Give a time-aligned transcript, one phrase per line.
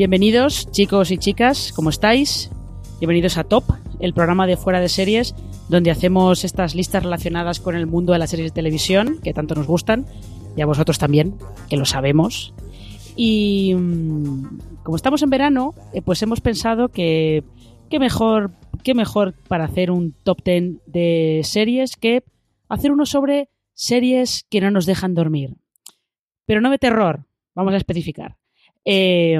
[0.00, 2.50] Bienvenidos, chicos y chicas, ¿cómo estáis?
[3.00, 3.64] Bienvenidos a Top,
[3.98, 5.34] el programa de fuera de series,
[5.68, 9.54] donde hacemos estas listas relacionadas con el mundo de las series de televisión, que tanto
[9.54, 10.06] nos gustan,
[10.56, 11.34] y a vosotros también,
[11.68, 12.54] que lo sabemos.
[13.14, 17.44] Y mm, como estamos en verano, eh, pues hemos pensado que
[17.88, 22.22] qué mejor, qué mejor para hacer un top 10 de series que
[22.68, 25.56] hacer uno sobre series que no nos dejan dormir.
[26.46, 28.36] Pero no de terror, vamos a especificar.
[28.86, 29.38] Eh,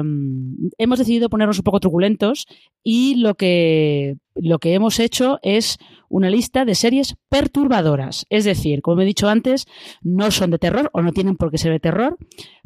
[0.77, 2.45] hemos decidido ponernos un poco truculentos
[2.83, 5.77] y lo que, lo que hemos hecho es
[6.09, 8.25] una lista de series perturbadoras.
[8.29, 9.65] Es decir, como he dicho antes,
[10.01, 12.17] no son de terror o no tienen por qué ser de terror,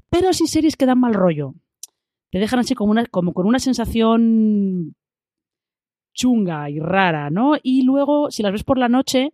[0.09, 1.53] pero sí series que dan mal rollo.
[2.35, 2.93] Te dejan así como,
[3.33, 4.93] con una sensación
[6.13, 7.53] chunga y rara, ¿no?
[7.63, 9.31] Y luego, si las ves por la noche,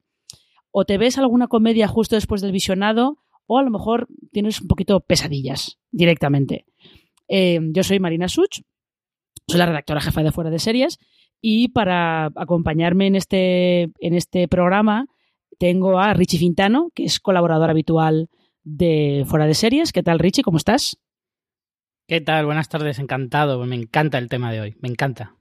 [0.70, 3.18] o te ves alguna comedia justo después del visionado,
[3.48, 6.68] o a lo mejor tienes un poquito pesadillas directamente.
[7.28, 8.62] Eh, yo soy Marina Such,
[9.48, 11.00] soy la redactora jefa de Fuera de Series
[11.42, 15.08] y para acompañarme en este, en este programa
[15.58, 18.30] tengo a Richie Fintano, que es colaborador habitual
[18.64, 19.92] de Fuera de Series.
[19.92, 20.44] ¿Qué tal, Richie?
[20.44, 21.00] ¿Cómo estás?
[22.12, 22.46] ¿Qué tal?
[22.46, 23.66] Buenas tardes, encantado.
[23.66, 25.38] Me encanta el tema de hoy, me encanta.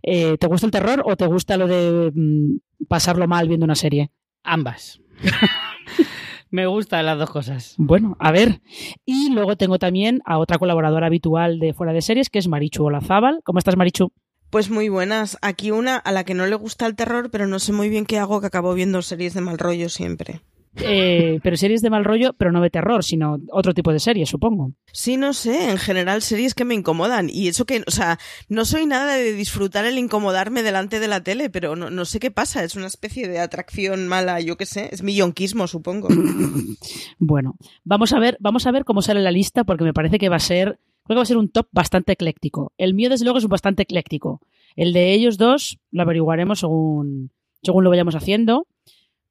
[0.00, 3.74] Eh, ¿Te gusta el terror o te gusta lo de mm, pasarlo mal viendo una
[3.74, 4.12] serie?
[4.44, 5.00] Ambas.
[6.50, 7.74] Me gustan las dos cosas.
[7.78, 8.60] Bueno, a ver.
[9.04, 12.84] Y luego tengo también a otra colaboradora habitual de Fuera de Series, que es Marichu
[12.84, 13.40] Olazábal.
[13.42, 14.12] ¿Cómo estás, Marichu?
[14.50, 15.36] Pues muy buenas.
[15.42, 18.06] Aquí una a la que no le gusta el terror, pero no sé muy bien
[18.06, 20.42] qué hago, que acabo viendo series de mal rollo siempre.
[20.76, 24.28] Eh, pero series de mal rollo, pero no de terror, sino otro tipo de series,
[24.28, 24.72] supongo.
[24.92, 27.30] Sí, no sé, en general series que me incomodan.
[27.30, 28.18] Y eso que, o sea,
[28.48, 32.18] no soy nada de disfrutar el incomodarme delante de la tele, pero no, no sé
[32.18, 36.08] qué pasa, es una especie de atracción mala, yo qué sé, es mi yonquismo, supongo.
[37.18, 40.28] bueno, vamos a ver, vamos a ver cómo sale la lista, porque me parece que
[40.28, 42.72] va a ser, creo que va a ser un top bastante ecléctico.
[42.78, 44.40] El mío, desde luego, es bastante ecléctico.
[44.76, 47.30] El de ellos dos lo averiguaremos según,
[47.62, 48.66] según lo vayamos haciendo.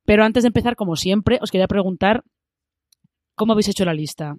[0.06, 2.24] Pero antes de empezar, como siempre, os quería preguntar
[3.36, 4.38] cómo habéis hecho la lista.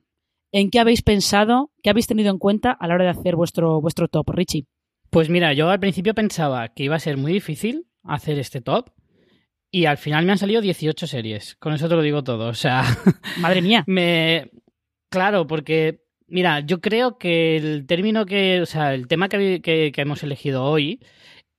[0.53, 1.73] ¿En qué habéis pensado?
[1.83, 4.67] ¿Qué habéis tenido en cuenta a la hora de hacer vuestro, vuestro top, Richie?
[5.11, 8.91] Pues mira, yo al principio pensaba que iba a ser muy difícil hacer este top.
[9.71, 11.57] Y al final me han salido 18 series.
[11.57, 12.49] Con eso te lo digo todo.
[12.49, 12.85] O sea.
[13.41, 13.83] Madre mía.
[13.87, 14.51] Me.
[15.11, 16.05] Claro, porque.
[16.27, 18.61] Mira, yo creo que el término que.
[18.61, 21.01] O sea, el tema que, que, que hemos elegido hoy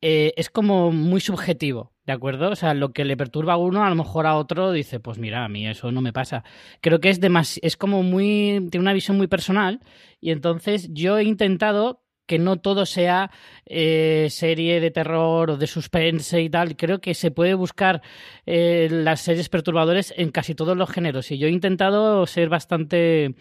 [0.01, 1.94] eh, es como muy subjetivo.
[2.05, 2.51] ¿De acuerdo?
[2.51, 5.17] O sea, lo que le perturba a uno, a lo mejor a otro dice, pues
[5.17, 6.43] mira, a mí eso no me pasa.
[6.81, 7.19] Creo que es
[7.63, 9.81] es como muy, tiene una visión muy personal
[10.21, 13.31] y entonces yo he intentado que no todo sea
[13.65, 16.75] eh, serie de terror o de suspense y tal.
[16.75, 18.01] Creo que se puede buscar
[18.45, 23.35] eh, las series perturbadores en casi todos los géneros y yo he intentado ser bastante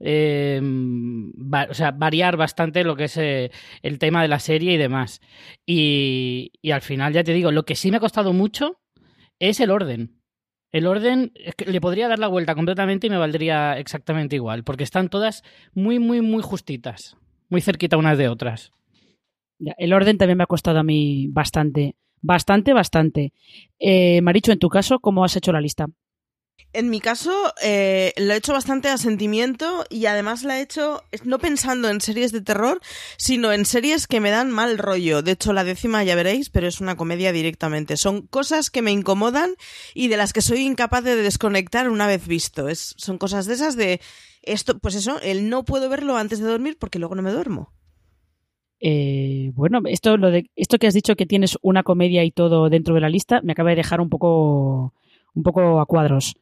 [0.00, 0.60] eh,
[1.70, 3.50] o sea, variar bastante lo que es eh,
[3.82, 5.20] el tema de la serie y demás.
[5.66, 8.80] Y, al final, ya te digo, lo que sí me ha costado mucho
[9.38, 10.16] es el orden.
[10.72, 11.32] El orden
[11.66, 15.42] le podría dar la vuelta completamente y me valdría exactamente igual, porque están todas
[15.74, 17.16] muy, muy, muy justitas,
[17.50, 18.72] muy cerquita unas de otras.
[19.58, 23.32] el orden también me ha costado a mí bastante, bastante, bastante.
[23.78, 25.86] Eh, Maricho, en tu caso, ¿cómo has hecho la lista?
[26.72, 31.02] En mi caso, eh, lo he hecho bastante a sentimiento y además la he hecho
[31.24, 32.80] no pensando en series de terror,
[33.16, 35.22] sino en series que me dan mal rollo.
[35.22, 37.96] De hecho, la décima ya veréis, pero es una comedia directamente.
[37.96, 39.54] Son cosas que me incomodan
[39.94, 42.68] y de las que soy incapaz de desconectar una vez visto.
[42.68, 44.00] Es, son cosas de esas de
[44.42, 47.72] esto, pues eso, el no puedo verlo antes de dormir porque luego no me duermo.
[48.80, 52.70] Eh, bueno, esto, lo de, esto que has dicho que tienes una comedia y todo
[52.70, 54.94] dentro de la lista, me acaba de dejar un poco,
[55.34, 56.36] un poco a cuadros.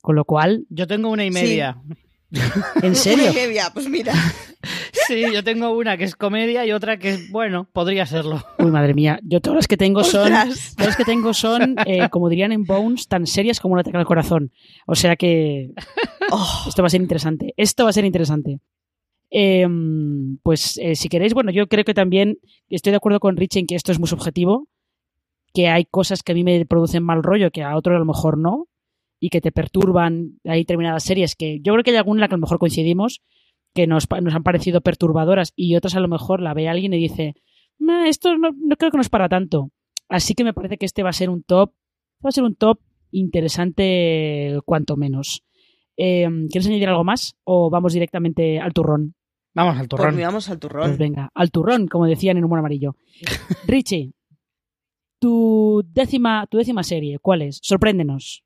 [0.00, 0.66] Con lo cual.
[0.68, 1.80] Yo tengo una y media.
[2.82, 3.30] ¿En serio?
[3.30, 4.14] Una y media, pues mira.
[5.08, 8.40] Sí, yo tengo una que es comedia y otra que es, bueno, podría serlo.
[8.58, 9.18] Uy, madre mía.
[9.24, 10.28] Yo todas las que tengo son.
[10.28, 13.96] Todas las que tengo son, eh, como dirían en Bones, tan serias como un ataque
[13.96, 14.52] al corazón.
[14.86, 15.72] O sea que.
[16.34, 16.64] Oh.
[16.66, 17.52] Esto va a ser interesante.
[17.58, 18.60] Esto va a ser interesante.
[19.30, 22.38] Em, pues eh, si queréis, bueno, yo creo que también
[22.70, 24.66] estoy de acuerdo con Rich en que esto es muy subjetivo,
[25.52, 28.06] que hay cosas que a mí me producen mal rollo que a otro a lo
[28.06, 28.68] mejor no,
[29.20, 30.40] y que te perturban.
[30.44, 32.58] Hay determinadas series que yo creo que hay alguna en la que a lo mejor
[32.58, 33.22] coincidimos
[33.74, 36.98] que nos, nos han parecido perturbadoras y otras a lo mejor la ve alguien y
[36.98, 37.34] dice,
[38.06, 39.70] esto no, no, creo que nos para tanto.
[40.08, 41.72] Así que me parece que este va a ser un top,
[42.24, 42.80] va a ser un top
[43.10, 45.42] interesante cuanto menos.
[45.96, 49.14] Eh, ¿Quieres añadir algo más o vamos directamente al turrón?
[49.54, 50.14] Vamos al turrón.
[50.14, 50.86] Pues vamos al turrón.
[50.88, 52.96] Pues venga, al turrón, como decían en Humor Amarillo.
[53.66, 54.12] Richie,
[55.18, 57.58] tu décima, tu décima serie, ¿cuál es?
[57.62, 58.44] Sorpréndenos.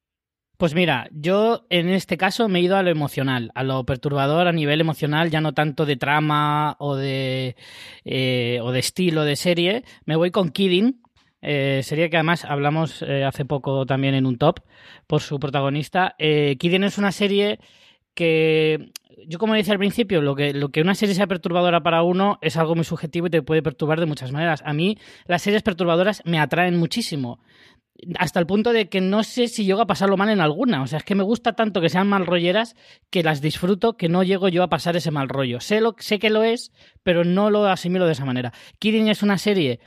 [0.56, 4.48] Pues mira, yo en este caso me he ido a lo emocional, a lo perturbador
[4.48, 7.56] a nivel emocional, ya no tanto de trama o de,
[8.04, 9.84] eh, o de estilo de serie.
[10.06, 11.02] Me voy con Kidding,
[11.48, 14.60] eh, serie que además hablamos eh, hace poco también en un top
[15.06, 16.16] por su protagonista.
[16.18, 17.60] Eh, es una serie
[18.14, 18.90] que
[19.28, 22.38] yo como decía al principio, lo que, lo que una serie sea perturbadora para uno
[22.42, 24.60] es algo muy subjetivo y te puede perturbar de muchas maneras.
[24.66, 27.38] A mí las series perturbadoras me atraen muchísimo
[28.18, 30.82] hasta el punto de que no sé si llego a pasarlo mal en alguna.
[30.82, 32.74] O sea, es que me gusta tanto que sean mal rolleras
[33.10, 35.60] que las disfruto que no llego yo a pasar ese mal rollo.
[35.60, 36.72] Sé, lo, sé que lo es,
[37.02, 38.52] pero no lo asimilo de esa manera.
[38.78, 39.80] Kidding es una serie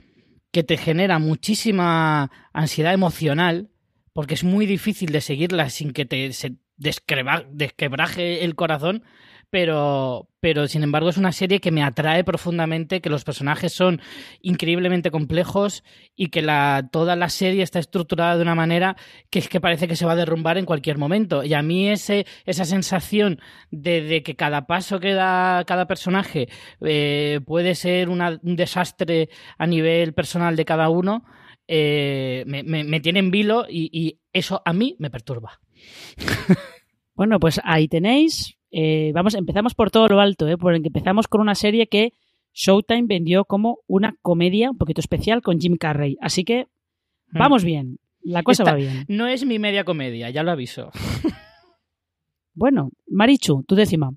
[0.52, 3.70] que te genera muchísima ansiedad emocional
[4.14, 9.04] porque es muy difícil de seguirla sin que te se desquebraje el corazón
[9.50, 14.02] pero, pero sin embargo es una serie que me atrae profundamente, que los personajes son
[14.42, 15.84] increíblemente complejos
[16.16, 18.96] y que la, toda la serie está estructurada de una manera
[19.30, 21.44] que es que parece que se va a derrumbar en cualquier momento.
[21.44, 23.40] Y a mí ese, esa sensación
[23.72, 26.48] de, que cada paso que da cada personaje
[26.82, 31.24] eh, puede ser un desastre a nivel personal de cada uno,
[31.68, 35.60] eh, me, me, tiene en vilo y, y eso a mí me perturba.
[37.20, 40.58] Bueno, pues ahí tenéis eh, vamos, empezamos por todo lo alto, ¿eh?
[40.58, 42.14] porque empezamos con una serie que
[42.54, 46.18] Showtime vendió como una comedia un poquito especial con Jim Carrey.
[46.22, 46.68] Así que
[47.32, 47.38] hmm.
[47.38, 49.06] vamos bien, la cosa va bien.
[49.08, 50.92] No es mi media comedia, ya lo aviso.
[52.54, 54.12] bueno, Marichu, tu décima.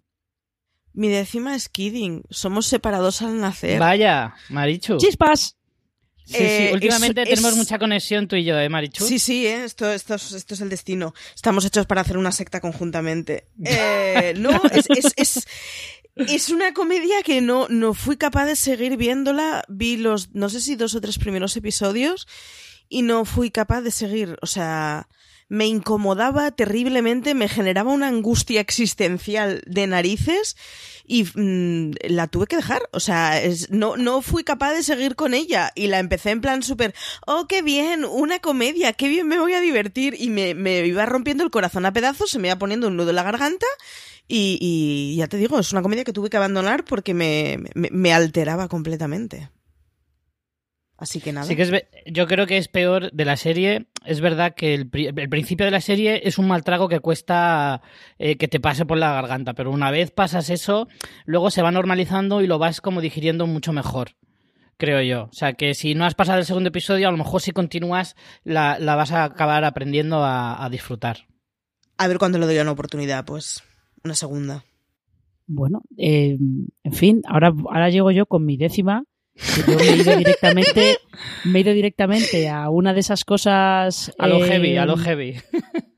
[0.95, 2.23] Mi décima es Kidding.
[2.29, 3.81] Somos separados al nacer.
[3.81, 4.99] Vaya, Marichu.
[4.99, 5.57] ¡Chispas!
[6.25, 9.05] Sí, sí, eh, últimamente tenemos mucha conexión tú y yo, ¿eh, Marichu?
[9.05, 9.65] Sí, sí, ¿eh?
[9.65, 11.15] esto, esto, esto es el destino.
[11.35, 13.49] Estamos hechos para hacer una secta conjuntamente.
[13.65, 15.47] Eh, no, es, es, es,
[16.15, 19.65] es, una comedia que no, no fui capaz de seguir viéndola.
[19.69, 22.29] Vi los, no sé si dos o tres primeros episodios
[22.89, 24.37] y no fui capaz de seguir.
[24.43, 25.09] O sea,
[25.53, 30.57] me incomodaba terriblemente, me generaba una angustia existencial de narices
[31.05, 32.89] y mm, la tuve que dejar.
[32.93, 33.39] O sea,
[33.69, 36.95] no, no fui capaz de seguir con ella y la empecé en plan súper,
[37.27, 41.05] oh, qué bien, una comedia, qué bien me voy a divertir y me, me iba
[41.05, 43.67] rompiendo el corazón a pedazos, se me iba poniendo un nudo en la garganta
[44.27, 48.15] y, ya te digo, es una comedia que tuve que abandonar porque me, me, me
[48.15, 49.51] alteraba completamente.
[50.97, 51.47] Así que nada.
[51.47, 51.73] Sí que es,
[52.07, 53.87] yo creo que es peor de la serie.
[54.05, 57.83] Es verdad que el, principio de la serie es un mal trago que cuesta
[58.19, 60.89] eh, que te pase por la garganta, pero una vez pasas eso,
[61.25, 64.11] luego se va normalizando y lo vas como digiriendo mucho mejor.
[64.77, 65.25] Creo yo.
[65.25, 68.17] O sea que si no has pasado el segundo episodio, a lo mejor si continúas
[68.43, 71.29] la, vas a acabar aprendiendo a, disfrutar.
[71.99, 73.63] A ver cuándo le doy una oportunidad, pues.
[74.03, 74.65] Una segunda.
[75.47, 76.37] Bueno, eh,
[76.83, 80.99] en fin, ahora, ahora llego yo con mi décima yo me he ido directamente,
[81.45, 84.13] me he ido directamente a una de esas cosas.
[84.19, 85.37] A lo heavy, a lo heavy.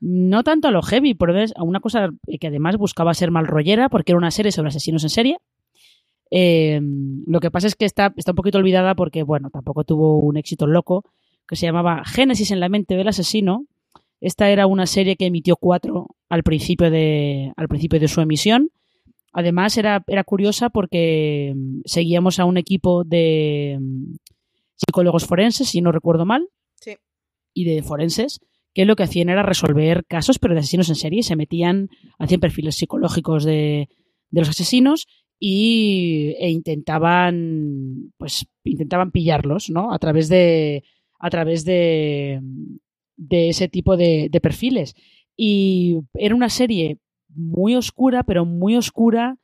[0.07, 3.89] No tanto a lo heavy, pero a una cosa que además buscaba ser mal rollera,
[3.89, 5.37] porque era una serie sobre asesinos en serie.
[6.29, 10.19] Em, lo que pasa es que está, está un poquito olvidada porque, bueno, tampoco tuvo
[10.19, 11.05] un éxito loco,
[11.47, 13.65] que se llamaba Génesis en la mente del asesino.
[14.21, 18.69] Esta era una serie que emitió cuatro al principio de, al principio de su emisión
[19.37, 24.15] Además, era, era curiosa porque mm, seguíamos a un equipo de mm,
[24.75, 26.95] psicólogos forenses, si no recuerdo mal, sí.
[27.53, 28.39] y de forenses,
[28.73, 31.21] que lo que hacían era resolver casos, pero de asesinos en serie.
[31.21, 33.89] Se metían, hacían perfiles psicológicos de,
[34.29, 35.05] de los asesinos
[35.37, 39.91] y, e intentaban, pues, intentaban pillarlos, ¿no?
[39.93, 40.85] A través de,
[41.19, 42.39] a través de,
[43.17, 44.95] de ese tipo de, de perfiles.
[45.35, 46.99] Y era una serie
[47.35, 49.37] muy oscura, pero muy oscura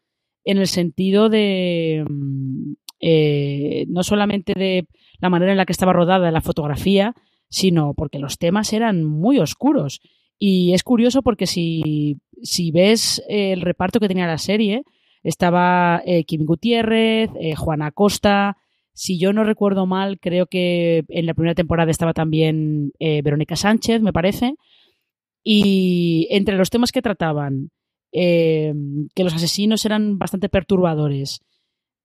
[0.43, 4.87] en el sentido de mm, eh, no solamente de
[5.19, 7.15] la manera en la que estaba rodada la fotografía,
[7.49, 10.01] sino porque los temas eran muy oscuros.
[10.37, 14.83] Y es curioso porque si, si ves el reparto que tenía la serie,
[15.23, 18.57] estaba eh, Kim Gutiérrez, eh, Juana Costa,
[18.93, 24.01] si yo no recuerdo mal, creo que en la primera temporada estaba también Verónica Sánchez,
[24.01, 24.55] me parece.
[25.43, 27.71] Y entre los temas que trataban,
[28.11, 31.41] que los asesinos eran bastante perturbadores,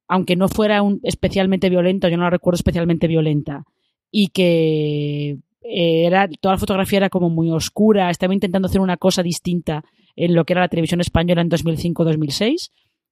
[0.08, 3.64] aunque no fuera un especialmente violento, yo no la recuerdo especialmente violenta,
[4.10, 8.96] y que eh, era toda la fotografía era como muy oscura, estaba intentando hacer una
[8.96, 9.84] cosa distinta
[10.14, 12.70] en lo que era la televisión española en 2005-2006.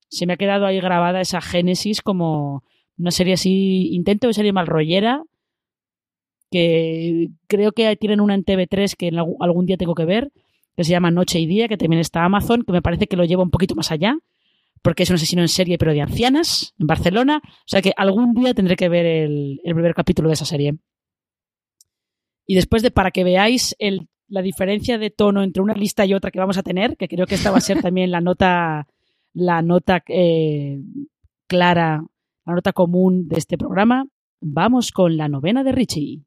[0.09, 2.63] Se me ha quedado ahí grabada esa génesis como
[2.97, 5.23] una serie así, intento de serie mal rollera,
[6.51, 9.11] que creo que tienen una en TV3 que
[9.41, 10.31] algún día tengo que ver,
[10.77, 13.25] que se llama Noche y Día, que también está Amazon, que me parece que lo
[13.25, 14.17] lleva un poquito más allá,
[14.83, 17.41] porque es un asesino en serie, pero de ancianas, en Barcelona.
[17.45, 20.77] O sea que algún día tendré que ver el, primer capítulo de esa serie.
[22.47, 23.75] Y después de, para que veáis
[24.29, 27.27] la diferencia de tono entre una lista y otra que vamos a tener, que creo
[27.27, 28.87] que esta va a ser también la nota,
[29.33, 30.81] la nota eh,
[31.47, 32.05] clara,
[32.45, 34.07] la nota común de este programa,
[34.41, 36.25] vamos con la novena de Richie.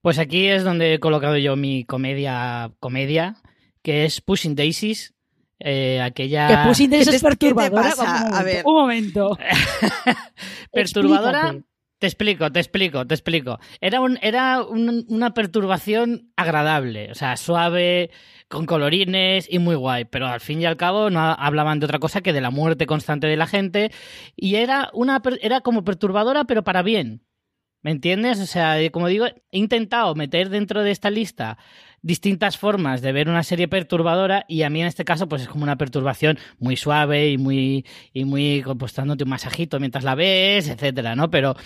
[0.00, 3.36] Pues aquí es donde he colocado yo mi comedia, comedia,
[3.84, 5.14] que es Pushing Daisies,
[5.60, 6.48] eh, aquella.
[6.48, 7.92] Que Pushing Daisies es perturbadora.
[8.32, 8.64] a ver.
[8.66, 9.38] Un momento.
[10.72, 11.54] perturbadora.
[11.98, 13.60] Te explico, te explico, te explico.
[13.80, 18.10] Era, un, era una perturbación agradable, o sea, suave,
[18.48, 22.00] con colorines y muy guay, pero al fin y al cabo no hablaban de otra
[22.00, 23.90] cosa que de la muerte constante de la gente
[24.36, 27.22] y era, una, era como perturbadora, pero para bien.
[27.80, 28.40] ¿Me entiendes?
[28.40, 31.58] O sea, como digo, he intentado meter dentro de esta lista
[32.04, 35.48] distintas formas de ver una serie perturbadora y a mí en este caso pues es
[35.48, 40.68] como una perturbación muy suave y muy y muy pues un masajito mientras la ves,
[40.68, 41.30] etcétera, ¿no?
[41.30, 41.56] Pero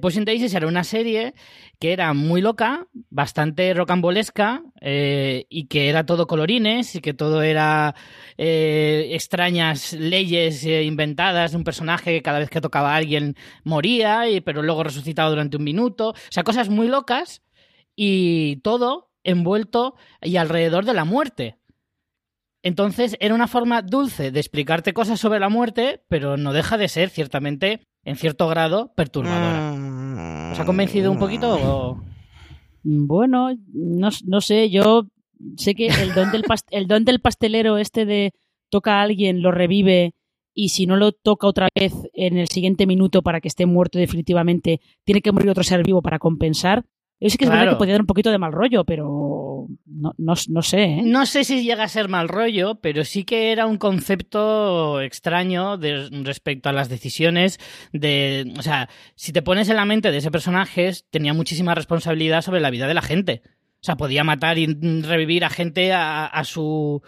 [0.00, 1.34] pues Daisies era una serie
[1.82, 7.42] que era muy loca, bastante rocambolesca eh, y que era todo colorines y que todo
[7.42, 7.96] era
[8.38, 13.34] eh, extrañas leyes eh, inventadas de un personaje que cada vez que tocaba a alguien
[13.64, 16.10] moría, pero luego resucitaba durante un minuto.
[16.10, 17.42] O sea, cosas muy locas
[17.96, 21.58] y todo envuelto y alrededor de la muerte.
[22.62, 26.88] Entonces era una forma dulce de explicarte cosas sobre la muerte, pero no deja de
[26.88, 29.72] ser ciertamente, en cierto grado, perturbadora.
[30.52, 32.02] ¿Os ha convencido un poquito?
[32.84, 35.08] Bueno, no, sé, yo
[35.56, 36.14] sé que el
[36.88, 38.32] don, del pastelero este de
[38.70, 40.14] toca a alguien, lo revive
[40.54, 43.98] y si no lo toca otra vez en el siguiente minuto para que esté muerto
[43.98, 46.84] definitivamente, tiene que morir otro ser vivo para compensar.
[47.22, 50.12] Yo sí que es verdad que podía dar un poquito de mal rollo, pero no,
[50.18, 50.82] no, sé.
[50.82, 51.02] ¿eh?
[51.04, 55.78] No sé si llega a ser mal rollo, pero sí que era un concepto extraño
[55.78, 57.60] de, respecto a las decisiones
[57.92, 58.52] de...
[58.58, 62.60] O sea, si te pones en la mente de ese personaje, tenía muchísima responsabilidad sobre
[62.60, 63.42] la vida de la gente.
[63.80, 64.66] O sea, podía matar y
[65.02, 67.02] revivir a gente a su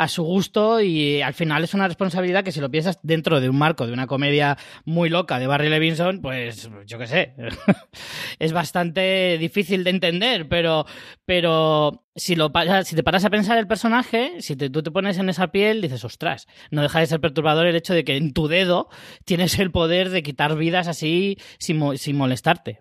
[0.00, 3.50] a su gusto y al final es una responsabilidad que si lo piensas dentro de
[3.50, 7.34] un marco de una comedia muy loca de Barry Levinson, pues yo qué sé,
[8.38, 10.86] es bastante difícil de entender, pero,
[11.26, 12.50] pero si, lo,
[12.82, 16.02] si te paras a pensar el personaje, si tú te pones en esa piel, dices,
[16.02, 18.88] ostras, no deja de ser perturbador el hecho de que en tu dedo
[19.26, 22.80] tienes el poder de quitar vidas así sin, sin molestarte.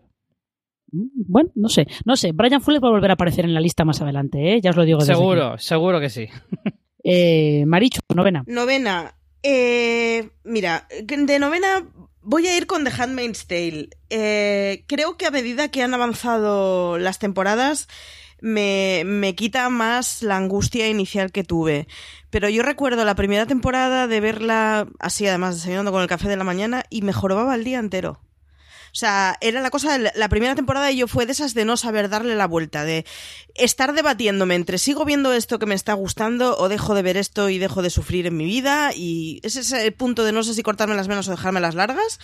[0.92, 2.32] Bueno, no sé, no sé.
[2.32, 4.62] Brian Fuller va a volver a aparecer en la lista más adelante, ¿eh?
[4.62, 5.02] ya os lo digo.
[5.02, 6.30] seguro, seguro que sí.
[7.04, 8.44] Eh, Marichu, novena.
[8.48, 9.16] Novena.
[9.44, 11.86] Eh, mira, de novena
[12.22, 13.90] voy a ir con The Handmaid's Tale.
[14.10, 17.88] Eh, creo que a medida que han avanzado las temporadas,
[18.42, 21.88] me, me, quita más la angustia inicial que tuve.
[22.30, 26.38] Pero yo recuerdo la primera temporada de verla así, además desayunando con el café de
[26.38, 28.20] la mañana, y me jorobaba el día entero.
[28.92, 32.10] O sea, era la cosa, la primera temporada yo fue de esas de no saber
[32.10, 33.06] darle la vuelta, de
[33.56, 37.50] estar debatiéndome entre sigo viendo esto que me está gustando o dejo de ver esto
[37.50, 40.54] y dejo de sufrir en mi vida y ese es el punto de no sé
[40.54, 42.20] si cortarme las menos o dejarme las largas,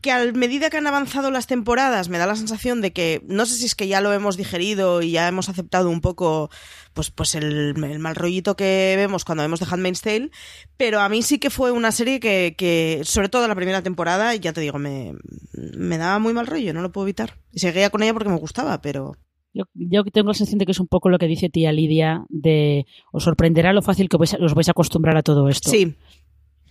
[0.00, 3.46] que a medida que han avanzado las temporadas me da la sensación de que no
[3.46, 6.50] sé si es que ya lo hemos digerido y ya hemos aceptado un poco
[6.98, 10.30] pues, pues el, mal rollito que vemos cuando vemos The Handmaid's Tale,
[10.76, 14.34] pero a mí sí que fue una serie que, que sobre todo la primera temporada,
[14.34, 15.12] ya te digo, me,
[15.76, 17.38] me daba muy mal rollo, no lo puedo evitar.
[17.52, 19.14] Y seguía con ella porque me gustaba, pero...
[19.54, 22.24] Yo, yo tengo la sensación de que es un poco lo que dice tía Lidia,
[22.30, 25.70] de os sorprenderá lo fácil que vais os vais a acostumbrar a todo esto.
[25.70, 25.94] Sí.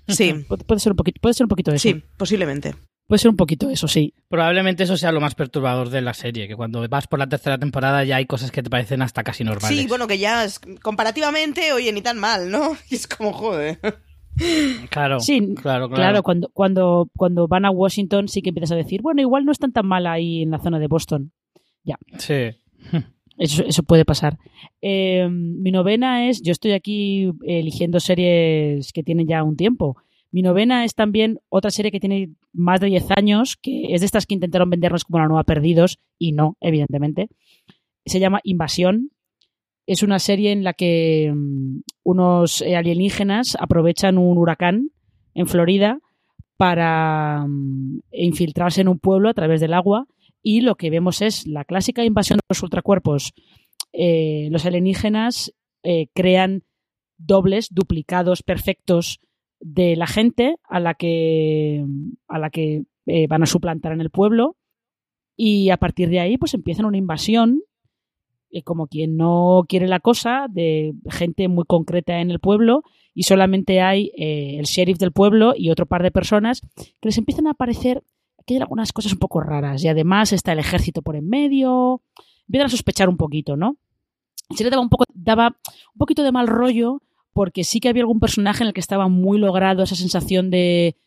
[0.09, 0.33] Sí.
[0.49, 1.87] Pu- Puede ser un poquito, puede ser un poquito eso.
[1.89, 2.75] Sí, posiblemente.
[3.07, 4.13] Puede ser un poquito eso, sí.
[4.27, 7.57] Probablemente eso sea lo más perturbador de la serie, que cuando vas por la tercera
[7.57, 9.77] temporada ya hay cosas que te parecen hasta casi normales.
[9.77, 12.73] Sí, bueno, que ya es, comparativamente, oye, ni tan mal, ¿no?
[12.89, 13.79] Y es como, joder.
[14.89, 15.95] Claro, Sí, claro, claro.
[15.95, 19.51] Claro, cuando, cuando, cuando van a Washington sí que empiezas a decir, bueno, igual no
[19.51, 21.31] están tan mal ahí en la zona de Boston.
[22.17, 22.51] Sí.
[23.37, 24.39] Eso, eso puede pasar.
[24.81, 29.95] Eh, mi novena es, yo estoy aquí eligiendo series que tienen ya un tiempo.
[30.31, 34.05] Mi novena es también otra serie que tiene más de 10 años, que es de
[34.05, 37.29] estas que intentaron vendernos como la nueva Perdidos, y no, evidentemente.
[38.05, 39.11] Se llama Invasión.
[39.85, 44.89] Es una serie en la que mm, unos eh, alienígenas aprovechan un huracán
[45.33, 45.99] en Florida
[46.57, 50.07] para mm, infiltrarse en un pueblo a través del agua
[50.41, 53.33] y lo que vemos es la clásica invasión de los ultracuerpos.
[53.93, 55.53] Eh, los alienígenas
[55.83, 56.63] eh, crean
[57.17, 59.19] dobles, duplicados, perfectos
[59.59, 61.85] de la gente a la que,
[62.27, 64.55] a la que eh, van a suplantar en el pueblo.
[65.35, 67.61] Y a partir de ahí pues empiezan una invasión
[68.49, 72.83] eh, como quien no quiere la cosa de gente muy concreta en el pueblo.
[73.13, 77.17] Y solamente hay eh, el sheriff del pueblo y otro par de personas que les
[77.17, 78.03] empiezan a aparecer
[78.45, 79.83] que hay algunas cosas un poco raras.
[79.83, 82.01] Y además está el ejército por en medio.
[82.47, 83.77] Empiezan a sospechar un poquito no
[84.55, 85.47] se le daba un poco daba
[85.93, 87.01] un poquito de mal rollo
[87.37, 90.97] porque sí que había algún personaje en el que estaba muy logrado esa sensación de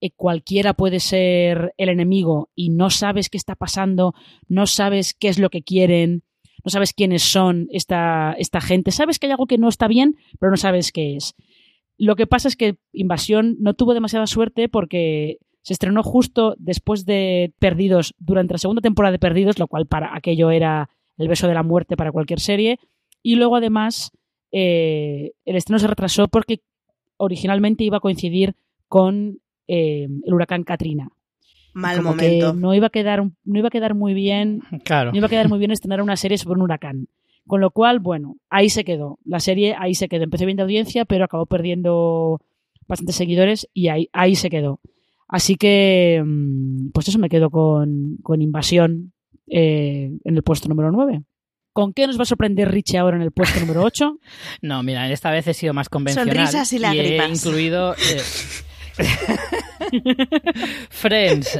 [0.00, 4.14] eh, cualquiera puede ser el enemigo y no sabes qué está pasando,
[4.46, 6.22] no sabes qué es lo que quieren,
[6.64, 10.14] no sabes quiénes son esta, esta gente, sabes que hay algo que no está bien,
[10.38, 11.34] pero no sabes qué es.
[11.98, 17.06] Lo que pasa es que Invasión no tuvo demasiada suerte porque se estrenó justo después
[17.06, 21.48] de Perdidos, durante la segunda temporada de Perdidos, lo cual para aquello era el beso
[21.48, 22.78] de la muerte para cualquier serie,
[23.20, 24.12] y luego además
[24.52, 26.60] eh, el estreno se retrasó porque
[27.16, 28.54] originalmente iba a coincidir
[28.88, 31.08] con eh, el huracán Katrina.
[31.74, 32.52] Mal Como momento.
[32.52, 35.10] que no iba a quedar no iba a quedar muy bien Claro.
[35.10, 37.08] no iba a quedar muy bien estrenar una serie sobre un huracán
[37.46, 40.64] con lo cual bueno ahí se quedó la serie ahí se quedó empezó bien de
[40.64, 42.40] audiencia pero acabó perdiendo
[42.86, 44.80] bastantes seguidores y ahí, ahí se quedó
[45.28, 49.12] así que mm, pues eso me quedo con, con invasión
[49.46, 51.22] eh, en el puesto número 9
[51.72, 54.18] ¿Con qué nos va a sorprender Richie ahora en el puesto número 8?
[54.62, 56.34] No, mira, esta vez he sido más convencional.
[56.36, 57.44] Sonrisas y he lágrimas.
[57.44, 57.94] incluido.
[57.94, 58.22] eh,
[60.90, 61.58] Friends.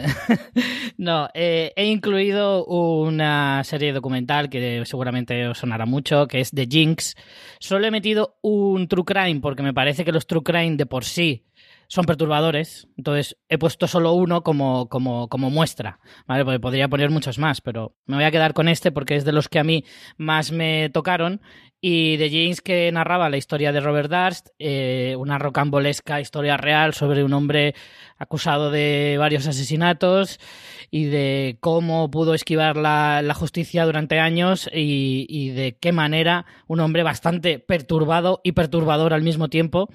[0.99, 6.67] no, eh, he incluido una serie documental que seguramente os sonará mucho, que es The
[6.71, 7.15] Jinx.
[7.59, 11.05] Solo he metido un True Crime porque me parece que los True Crime de por
[11.05, 11.45] sí
[11.93, 12.89] son perturbadores.
[12.97, 15.99] Entonces he puesto solo uno como, como, como muestra.
[16.27, 16.43] ¿vale?
[16.43, 19.33] Porque podría poner muchos más, pero me voy a quedar con este porque es de
[19.33, 19.85] los que a mí
[20.17, 21.43] más me tocaron.
[21.83, 26.95] Y de James que narraba la historia de Robert Durst, eh, una rocambolesca historia real
[26.95, 27.75] sobre un hombre
[28.17, 30.41] acusado de varios asesinatos
[30.91, 36.47] y de cómo pudo esquivar la, la justicia durante años y, y de qué manera
[36.69, 39.91] un hombre bastante perturbado y perturbador al mismo tiempo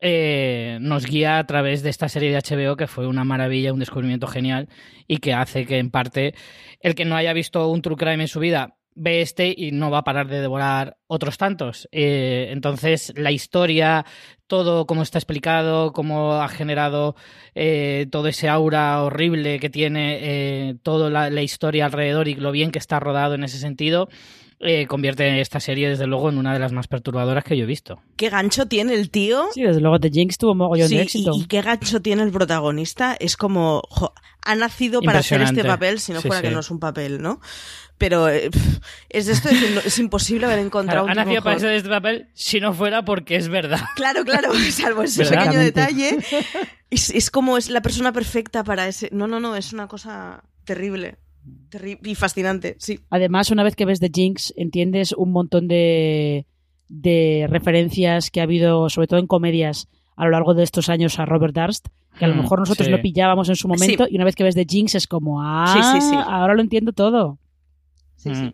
[0.00, 3.80] eh, nos guía a través de esta serie de HBO que fue una maravilla, un
[3.80, 4.68] descubrimiento genial
[5.06, 6.34] y que hace que en parte
[6.80, 9.90] el que no haya visto un True Crime en su vida ve este y no
[9.90, 11.88] va a parar de devorar otros tantos.
[11.92, 14.04] Eh, entonces, la historia,
[14.46, 17.14] todo como está explicado, cómo ha generado
[17.54, 22.78] eh, todo ese aura horrible que tiene toda la, historia alrededor y lo bien que
[22.78, 24.08] está rodado en ese sentido.
[24.62, 27.66] Eh, convierte esta serie, desde luego, en una de las más perturbadoras que yo he
[27.66, 28.02] visto.
[28.16, 29.46] ¿Qué gancho tiene el tío?
[29.54, 31.32] Sí, desde luego The Jinx tuvo mogollón sí, de éxito.
[31.34, 33.16] Y, y, qué gancho tiene el protagonista.
[33.18, 33.82] Es como.
[33.88, 34.12] Jo,
[34.44, 36.48] ha nacido para hacer este papel, si no sí, fuera sí.
[36.48, 37.40] que no es un papel, ¿no?
[37.96, 38.50] Pero eh,
[39.08, 41.88] es de esto, es, es imposible haber encontrado claro, un Ha nacido para hacer este
[41.88, 43.80] papel si no fuera porque es verdad.
[43.96, 46.18] Claro, claro, salvo ese pequeño detalle.
[46.90, 49.10] Es, es como es la persona perfecta para ese.
[49.12, 51.18] No, no, no, es una cosa terrible.
[52.04, 53.00] Y fascinante, sí.
[53.10, 56.46] Además, una vez que ves The Jinx, entiendes un montón de,
[56.88, 61.18] de referencias que ha habido, sobre todo en comedias, a lo largo de estos años
[61.18, 61.86] a Robert Durst,
[62.18, 62.90] que a lo mejor nosotros sí.
[62.92, 64.12] lo pillábamos en su momento, Sí.
[64.12, 66.16] y una vez que ves The Jinx es como, ah, Sí, sí, sí.
[66.16, 67.38] ahora lo entiendo todo.
[68.16, 68.42] Sí, sí.
[68.42, 68.52] Mm.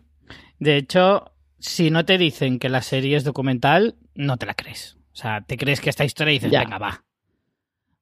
[0.59, 1.25] De hecho,
[1.59, 4.97] si no te dicen que la serie es documental, no te la crees.
[5.11, 6.59] O sea, te crees que esta historia y dices, Ya.
[6.61, 7.03] venga, va.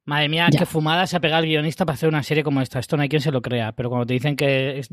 [0.05, 0.59] Madre mía, Ya.
[0.59, 2.79] qué fumada se ha pegado el guionista para hacer una serie como esta.
[2.79, 3.71] Esto no hay quien se lo crea.
[3.71, 4.89] Pero cuando te dicen que es,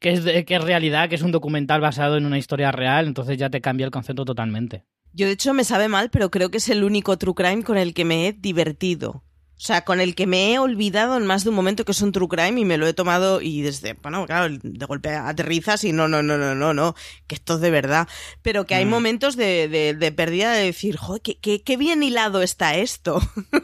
[0.00, 3.38] que es, que es realidad, que es un documental basado en una historia real, entonces
[3.38, 4.84] ya te cambia el concepto totalmente.
[5.12, 7.78] Yo, de hecho, me sabe mal, pero creo que es el único true crime con
[7.78, 9.22] el que me he divertido.
[9.56, 12.02] O sea, con el que me he olvidado en más de un momento que es
[12.02, 15.82] un true crime y me lo he tomado y desde, bueno, claro, de golpe aterrizas
[15.84, 16.94] y no, no, no, no, no, no,
[17.26, 18.06] que esto es de verdad.
[18.42, 18.90] Pero que hay mm.
[18.90, 23.18] momentos de, de, de, pérdida de decir, joder, qué, qué, qué bien hilado está esto.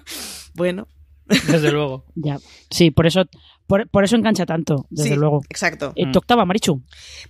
[0.54, 0.88] bueno.
[1.26, 2.06] Desde luego.
[2.14, 2.40] ya.
[2.70, 3.28] Sí, por eso
[3.90, 5.40] por, eso engancha tanto, desde luego.
[5.48, 5.92] Exacto.
[5.96, 6.82] Eh, ¿Tu octava, Marichu?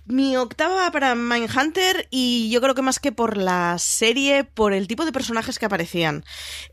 [0.05, 4.87] Mi octava para Mindhunter y yo creo que más que por la serie, por el
[4.87, 6.25] tipo de personajes que aparecían.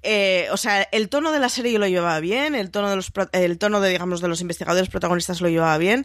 [0.02, 2.96] Eh, o sea, el tono de la serie yo lo llevaba bien, el tono de
[2.96, 6.04] los, el tono de, digamos, de los investigadores protagonistas lo llevaba bien,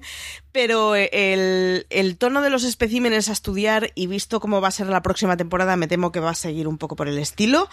[0.52, 4.88] pero el, el tono de los especímenes a estudiar y visto cómo va a ser
[4.88, 7.68] la próxima temporada, me temo que va a seguir un poco por el estilo.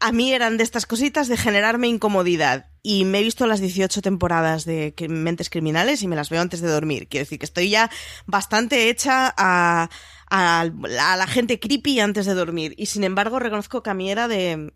[0.00, 4.02] A mí eran de estas cositas de generarme incomodidad y me he visto las 18
[4.02, 7.08] temporadas de Mentes Criminales y me las veo antes de dormir.
[7.08, 7.90] Quiero decir que estoy ya
[8.26, 9.88] bastante hecha a,
[10.30, 12.74] a, la gente creepy antes de dormir.
[12.76, 14.70] Y sin embargo, reconozco que a mí era de mm,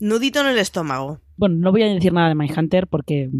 [0.00, 1.20] nudito en el estómago.
[1.36, 3.30] Bueno, no voy a decir nada de Mindhunter porque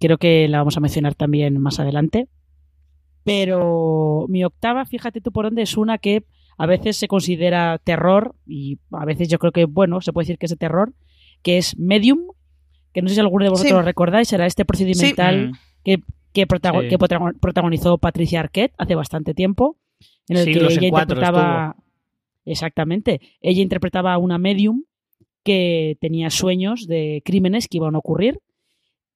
[0.00, 2.28] creo que la vamos a mencionar también más adelante.
[3.24, 6.24] Pero mi octava, fíjate tú por dónde, es una que
[6.58, 10.38] a veces se considera terror y a veces yo creo que, bueno, se puede decir
[10.38, 10.92] que es de terror,
[11.42, 12.20] que es Medium
[12.92, 15.52] que no sé si alguno de vosotros lo recordáis, era este procedimental
[15.84, 16.02] que,
[16.32, 19.76] que, protagonizó Patricia Arquette hace bastante tiempo,
[20.28, 21.76] en el que ella interpretaba...
[22.44, 24.82] Exactamente, ella interpretaba a una medium
[25.44, 28.40] que tenía sueños de crímenes que iban a ocurrir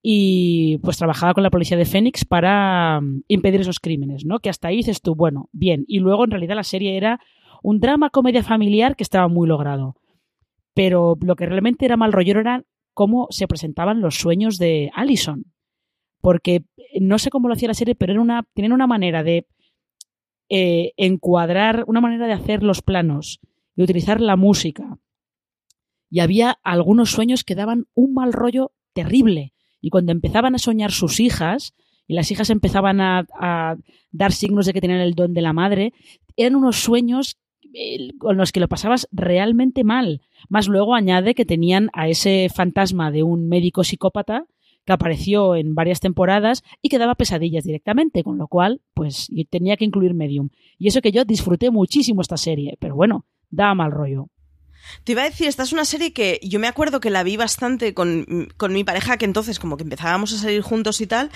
[0.08, 4.38] y pues trabajaba con la policía de Phoenix para mm, impedir esos crímenes, ¿no?
[4.38, 5.84] Que hasta ahí dices tú, bueno, bien.
[5.88, 7.18] Y luego en realidad la serie era
[7.60, 9.96] un drama comedia familiar que estaba muy logrado.
[10.74, 12.62] Pero lo que realmente era mal rollo era
[12.96, 15.52] cómo se presentaban los sueños de Allison.
[16.22, 16.64] Porque
[16.98, 19.46] no sé cómo lo hacía la serie, pero era una, tenían una manera de
[20.48, 23.38] eh, encuadrar, una manera de hacer los planos
[23.76, 24.98] y utilizar la música.
[26.08, 29.52] Y había algunos sueños que daban un mal rollo terrible.
[29.82, 31.74] Y cuando empezaban a soñar sus hijas,
[32.06, 33.76] y las hijas empezaban a, a,
[34.10, 35.92] dar signos de que tenían el don de la madre,
[36.34, 37.36] eran unos sueños
[38.18, 40.22] con los que lo pasabas realmente mal.
[40.48, 44.46] Más luego añade que tenían a ese fantasma de un médico psicópata
[44.84, 49.76] que apareció en varias temporadas y que daba pesadillas directamente, con lo cual, pues tenía
[49.76, 50.50] que incluir Medium.
[50.78, 54.28] Y eso que yo disfruté muchísimo esta serie, pero bueno, da mal rollo.
[55.04, 57.36] Te iba a decir, esta es una serie que yo me acuerdo que la vi
[57.36, 61.30] bastante con, con, mi pareja, que entonces como que empezábamos a salir juntos y tal,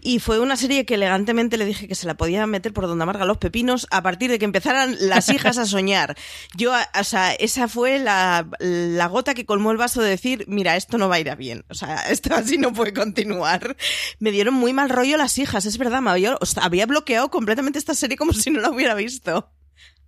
[0.00, 3.02] y fue una serie que elegantemente le dije que se la podía meter por donde
[3.02, 6.16] amarga los pepinos a partir de que empezaran las hijas a soñar.
[6.56, 10.76] Yo, o sea, esa fue la, la gota que colmó el vaso de decir, mira,
[10.76, 13.76] esto no va a ir a bien, o sea, esto así no puede continuar.
[14.18, 17.94] Me dieron muy mal rollo las hijas, es verdad, me había, había bloqueado completamente esta
[17.94, 19.50] serie como si no la hubiera visto.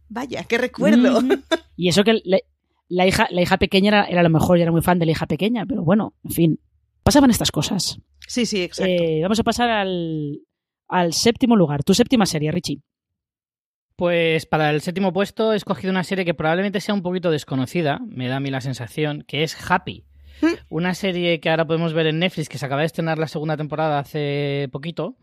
[0.08, 1.20] Vaya, qué recuerdo.
[1.78, 2.44] Y eso que le,
[2.88, 5.06] la hija, la hija pequeña era, era, a lo mejor, yo era muy fan de
[5.06, 6.60] la hija pequeña, pero bueno, en fin,
[7.02, 8.00] pasaban estas cosas.
[8.26, 8.92] Sí, sí, exacto.
[8.92, 10.40] Eh, vamos a pasar al,
[10.88, 11.84] al séptimo lugar.
[11.84, 12.80] Tu séptima serie, Richie.
[13.96, 18.00] Pues para el séptimo puesto he escogido una serie que probablemente sea un poquito desconocida,
[18.06, 20.04] me da a mí la sensación, que es Happy.
[20.42, 20.46] ¿Mm?
[20.68, 23.56] Una serie que ahora podemos ver en Netflix, que se acaba de estrenar la segunda
[23.56, 25.16] temporada hace poquito.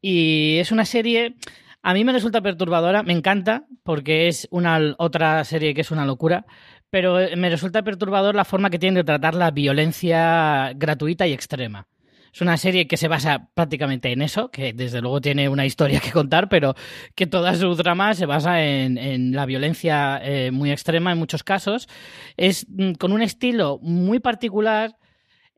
[0.00, 1.36] Y es una serie,
[1.82, 6.06] a mí me resulta perturbadora, me encanta, porque es una otra serie que es una
[6.06, 6.46] locura,
[6.90, 11.32] pero eh, me resulta perturbador la forma que tienen de tratar la violencia gratuita y
[11.32, 11.88] extrema.
[12.36, 16.00] Es una serie que se basa prácticamente en eso, que desde luego tiene una historia
[16.00, 16.74] que contar, pero
[17.14, 21.88] que toda su drama se basa en, la violencia eh, muy extrema en muchos casos.
[22.36, 24.96] Es mm, con un estilo muy particular,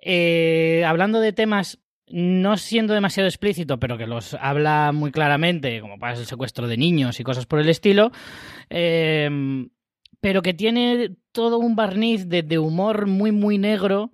[0.01, 5.99] eh, hablando de temas no siendo demasiado explícito, pero que los habla muy claramente, como
[5.99, 8.13] para el secuestro de niños y cosas por el estilo
[10.21, 14.13] pero que tiene todo un barniz de, humor muy, muy negro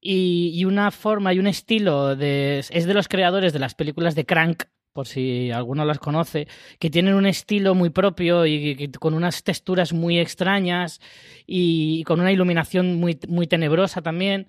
[0.00, 2.60] y, una forma y un estilo de...
[2.70, 6.88] Es de los creadores de las películas de Crank, por si alguno las conoce, que
[6.88, 11.00] tienen un estilo muy propio y, con unas texturas muy extrañas
[11.46, 14.46] y, con una iluminación muy, muy tenebrosa también.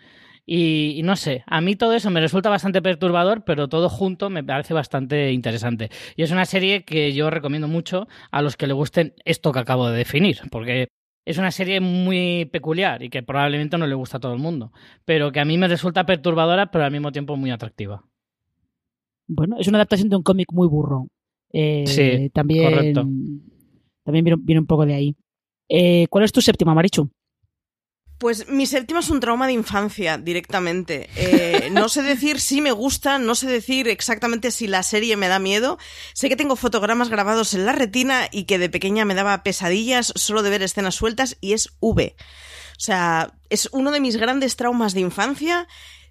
[0.50, 4.46] Y, no sé, a mí todo eso me resulta bastante perturbador, pero todo junto me
[4.46, 5.90] parece bastante interesante.
[6.16, 9.60] Y es una serie que yo recomiendo mucho a los que le gusten esto que
[9.60, 10.88] acabo de definir, porque
[11.26, 14.72] es una serie muy peculiar y que probablemente no le gusta a todo el mundo,
[15.04, 18.06] pero que a mí me resulta perturbadora, pero al mismo tiempo muy atractiva.
[19.28, 21.08] Bueno, es una adaptación de un cómic muy burro.
[21.52, 23.02] Eh, sí, también, correcto.
[24.06, 25.16] También viene, un poco de ahí.
[25.68, 27.10] Eh, ¿Cuál es tu séptima, Marichu?
[28.18, 31.08] Pues mi séptima es un trauma de infancia, directamente.
[31.16, 35.28] Eh, no sé decir si me gusta, no sé decir exactamente si la serie me
[35.28, 35.78] da miedo.
[36.14, 40.14] Sé que tengo fotogramas grabados en la retina y que de pequeña me daba pesadillas
[40.16, 42.16] solo de ver escenas sueltas y es V.
[42.18, 45.68] O sea, es uno de mis grandes traumas de infancia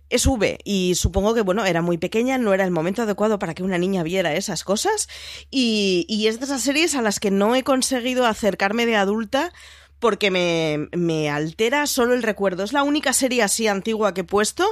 [0.09, 3.55] es V y supongo que, bueno, era muy pequeña, no era el momento adecuado para
[3.55, 5.09] que una niña viera esas cosas
[5.51, 9.53] y, y es de esas series a las que no he conseguido acercarme de adulta
[9.99, 12.63] porque me, me, altera solo el recuerdo.
[12.65, 14.67] Es la única serie así antigua que he puesto,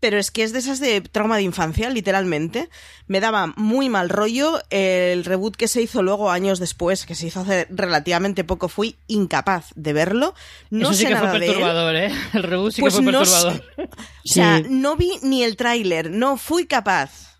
[0.00, 2.68] pero es que es de esas de trauma de infancia, literalmente.
[3.06, 4.60] Me daba muy mal rollo.
[4.70, 8.96] El reboot que se hizo luego, años después, que se hizo hace relativamente poco, fui
[9.06, 10.34] incapaz de verlo.
[10.70, 11.52] No Eso sí sé que nada fue de él.
[11.52, 12.12] perturbador, ¿eh?
[12.34, 13.62] El reboot sí Pues que fue no perturbador.
[13.78, 14.66] O sea, Sí.
[14.70, 17.33] no vi ni el tráiler, no fui capaz.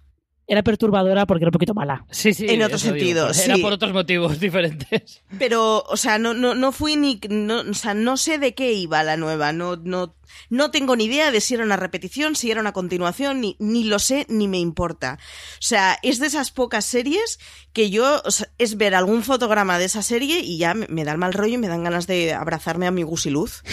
[0.47, 2.05] Era perturbadora porque era un poquito mala.
[2.11, 2.45] Sí, sí.
[2.49, 5.23] En otro eso digo, sentido, por- Era por otros motivos diferentes.
[5.39, 7.19] Pero, o sea, no, no, no fui ni.
[7.31, 9.53] No, o sea, no sé de qué iba la nueva.
[9.55, 10.15] No, no,
[10.51, 13.85] no tengo ni idea de si era una repetición, si era una continuación, ni, ni
[13.85, 15.19] lo sé, ni me importa.
[15.55, 17.39] O sea, es de esas pocas series
[17.73, 18.21] que yo.
[18.27, 21.19] o sea, es ver algún fotograma de esa serie y ya me, me da el
[21.19, 23.63] mal rollo y me dan ganas de abrazarme a mi gusiluz.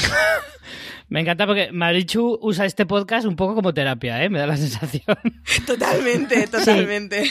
[1.11, 4.29] Me encanta porque Marichu usa este podcast un poco como terapia, ¿eh?
[4.29, 5.03] Me da la sensación.
[5.67, 7.23] Totalmente, totalmente.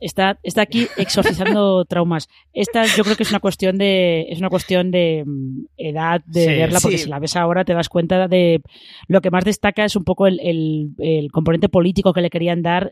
[0.00, 2.28] Está, está aquí exorcizando traumas.
[2.52, 6.40] Esta yo creo que es una cuestión de, es una cuestión de mm, edad de
[6.44, 7.04] Sí, verla, porque sí.
[7.04, 8.62] si la ves ahora te das cuenta de
[9.06, 12.62] lo que más destaca es un poco el, el- el componente político que le querían
[12.62, 12.90] dar,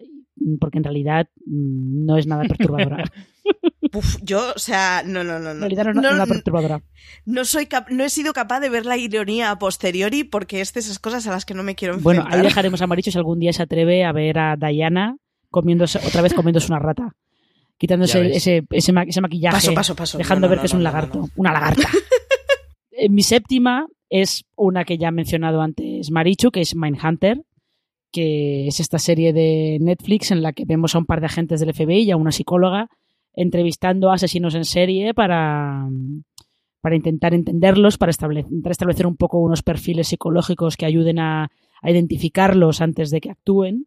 [0.60, 3.04] porque en realidad mm, no es nada perturbadora.
[3.92, 5.50] Uf, yo, o sea, no, no, no.
[5.50, 5.66] En no.
[5.68, 6.82] realidad no, no, No, nada perturbadora.
[7.26, 10.72] no soy cap- no he sido capaz de ver la ironía a posteriori porque es
[10.72, 12.40] de esas cosas a las que no me quiero Bueno, enfrentar.
[12.40, 15.16] ahí dejaremos a Maricho si algún día se atreve a ver a Diana
[15.50, 17.16] comiéndose, otra vez comiéndose una rata.
[17.78, 19.56] Quitándose ese, ese, ma- ese maquillaje.
[19.56, 20.18] Paso, paso, paso.
[20.18, 21.18] dejando No, no, ver no, que es un lagarto.
[21.18, 21.32] no, no.
[21.36, 21.88] Una lagarta.
[22.92, 27.42] Eh, Mi séptima es una que ya ha mencionado antes Marichu, que es Mindhunter,
[28.12, 31.60] que es esta serie de Netflix en la que vemos a un par de agentes
[31.60, 32.88] del FBI y a una psicóloga
[33.34, 35.86] entrevistando a asesinos en serie para,
[36.80, 41.50] para intentar entenderlos, para estable- intentar establecer un poco unos perfiles psicológicos que ayuden a,
[41.82, 43.86] a identificarlos antes de que actúen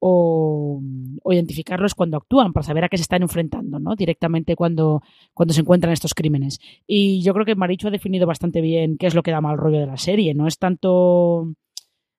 [0.00, 0.80] o,
[1.22, 3.96] o identificarlos cuando actúan para saber a qué se están enfrentando, ¿no?
[3.96, 5.02] Directamente cuando,
[5.34, 6.60] cuando se encuentran estos crímenes.
[6.86, 9.58] Y yo creo que Marichu ha definido bastante bien qué es lo que da mal
[9.58, 10.34] rollo de la serie.
[10.34, 11.52] No es tanto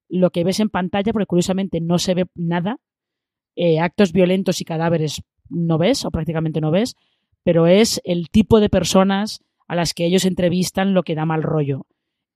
[0.09, 2.77] lo que ves en pantalla, porque curiosamente no se ve nada.
[3.55, 6.95] Eh, actos violentos y cadáveres no ves, o prácticamente no ves,
[7.43, 11.43] pero es el tipo de personas a las que ellos entrevistan lo que da mal
[11.43, 11.85] rollo.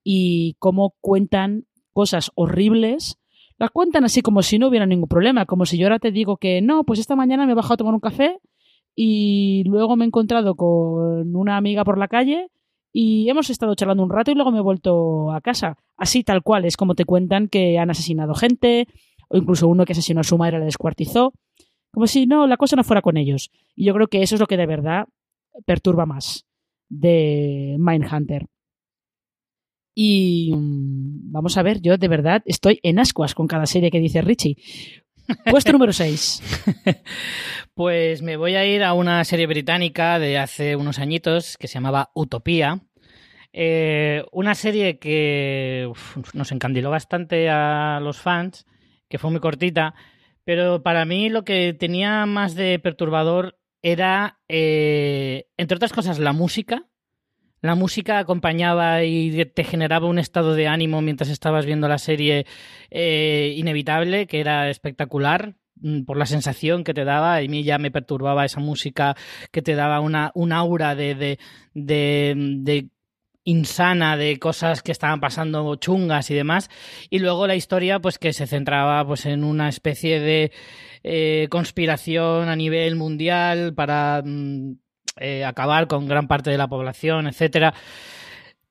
[0.03, 3.17] Y cómo cuentan cosas horribles
[3.57, 6.37] las cuentan así como si no hubiera ningún problema, como si yo ahora te digo
[6.37, 8.39] que no, pues esta mañana me he bajado a tomar un café
[8.95, 12.49] y luego me he encontrado con una amiga por la calle
[12.93, 15.77] y hemos estado charlando un rato y luego me he vuelto a casa.
[15.97, 18.87] Así tal cual, es como te cuentan que han asesinado gente
[19.29, 21.33] o incluso uno que asesinó a su madre la descuartizó,
[21.91, 23.51] como si no, la cosa no fuera con ellos.
[23.75, 25.07] Y yo creo que eso es lo que de verdad
[25.65, 26.45] perturba más
[26.87, 28.47] de Mindhunter.
[29.95, 33.99] Y mm, vamos a ver, yo de verdad estoy en ascuas con cada serie que
[33.99, 34.57] dice Richie.
[35.49, 36.41] Puesto número 6.
[37.75, 41.73] Pues me voy a ir a una serie británica de hace unos añitos que se
[41.73, 42.81] llamaba Utopía.
[43.51, 45.91] Eh, una serie que
[46.33, 48.67] nos encandiló bastante a los fans,
[49.09, 49.95] que fue muy cortita,
[50.43, 56.31] pero para mí lo que tenía más de perturbador era, eh, entre otras cosas, la
[56.33, 56.85] música.
[57.63, 62.45] La música acompañaba y te generaba un estado de ánimo mientras estabas viendo la serie
[62.91, 67.37] eh, inevitable, que era espectacular mm, por la sensación que te daba.
[67.37, 69.15] A mí ya me perturbaba esa música
[69.49, 71.39] que te daba una, un aura de, de,
[71.73, 72.89] de, de
[73.45, 76.69] insana de cosas que estaban pasando chungas y demás
[77.09, 80.51] y luego la historia pues que se centraba pues en una especie de
[81.03, 84.82] eh, conspiración a nivel mundial para mm,
[85.17, 87.73] eh, acabar con gran parte de la población etcétera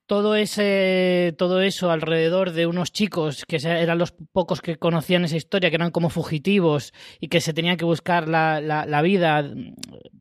[0.07, 5.37] todo ese todo eso alrededor de unos chicos que eran los pocos que conocían esa
[5.37, 9.45] historia que eran como fugitivos y que se tenían que buscar la, la, la vida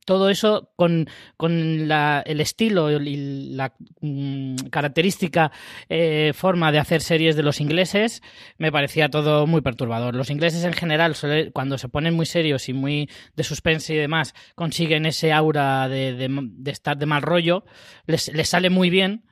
[0.05, 5.51] todo eso con, con la, el estilo y la mm, característica
[5.89, 8.21] eh, forma de hacer series de los ingleses
[8.57, 10.15] me parecía todo muy perturbador.
[10.15, 11.15] Los ingleses en general
[11.53, 16.13] cuando se ponen muy serios y muy de suspense y demás consiguen ese aura de,
[16.13, 17.63] de, de estar de mal rollo
[18.05, 19.23] les, les sale muy bien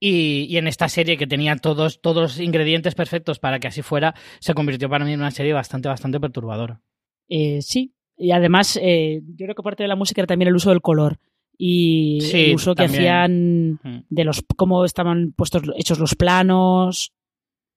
[0.00, 3.82] y, y, en esta serie que tenía todos, todos los ingredientes perfectos para que así
[3.82, 6.80] fuera, se convirtió para mí en una serie bastante, bastante perturbadora.
[7.28, 10.56] Eh, sí, y además eh, yo creo que parte de la música era también el
[10.56, 11.18] uso del color
[11.56, 13.02] y sí, el uso también.
[13.02, 17.12] que hacían de los cómo estaban puestos hechos los planos.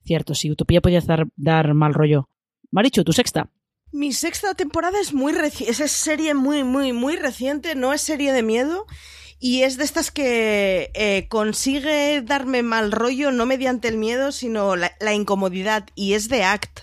[0.03, 2.27] Cierto, sí, Utopía podía dar, dar mal rollo.
[2.71, 3.49] Marichu, tu sexta.
[3.91, 8.31] Mi sexta temporada es muy reciente, es serie muy, muy, muy reciente, no es serie
[8.31, 8.85] de miedo.
[9.43, 14.75] Y es de estas que eh, consigue darme mal rollo, no mediante el miedo, sino
[14.75, 15.87] la, la incomodidad.
[15.95, 16.81] Y es de Act.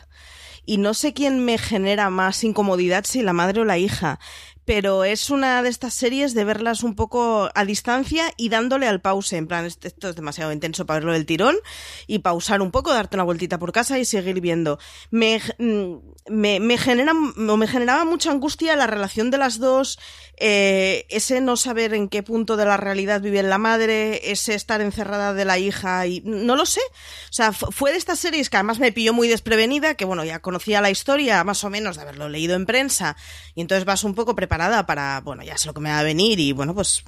[0.67, 4.19] y no sé quién me genera más incomodidad, si la madre o la hija
[4.69, 9.01] pero es una de estas series de verlas un poco a distancia y dándole al
[9.01, 11.57] pause, en plan, esto es demasiado intenso para verlo del tirón,
[12.07, 14.79] y pausar un poco, darte una vueltita por casa y seguir viendo.
[15.11, 15.95] Me, mm,
[16.29, 19.99] me, me genera, me generaba mucha angustia la relación de las dos,
[20.37, 24.83] eh, ese no saber en qué punto de la realidad vive la madre, ese estar
[24.83, 26.83] encerrada de la hija, y no lo sé.
[27.31, 30.41] O sea, fue de estas series que además me pilló muy desprevenida, que bueno, ya
[30.41, 33.17] conocía la historia más o menos de haberlo leído en prensa,
[33.55, 36.05] y entonces vas un poco preparado para, bueno, ya sé lo que me va a
[36.05, 37.05] venir y bueno, pues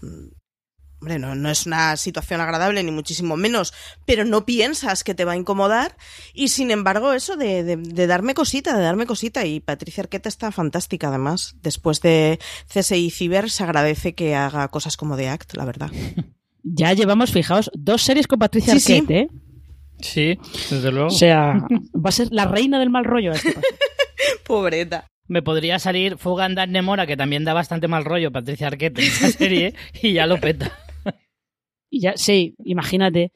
[1.01, 3.73] hombre, no, no, es una situación agradable ni muchísimo menos,
[4.05, 5.97] pero no piensas que te va a incomodar
[6.35, 10.53] y sin embargo eso de, de, darme cosita, de darme cosita y Patricia Arquette está
[10.53, 12.39] fantástica además, después de
[12.73, 15.91] CSI Ciber se agradece que haga cosas como The Act, la verdad.
[16.63, 19.15] Ya llevamos, fijaos, dos series con Patricia Arquette, sí.
[19.15, 19.29] ¿eh?
[20.03, 20.39] Sí,
[20.71, 21.09] desde luego.
[21.09, 21.55] O sea,
[21.97, 23.33] va a ser la reina del mal rollo.
[23.33, 23.55] Este
[24.47, 29.05] Pobreta me podría salir Fuga Nemora, que también da bastante mal rollo Patricia Arquette en
[29.05, 30.73] esa serie, y ya lo peta.
[31.89, 33.33] Y ya, sí, imagínate.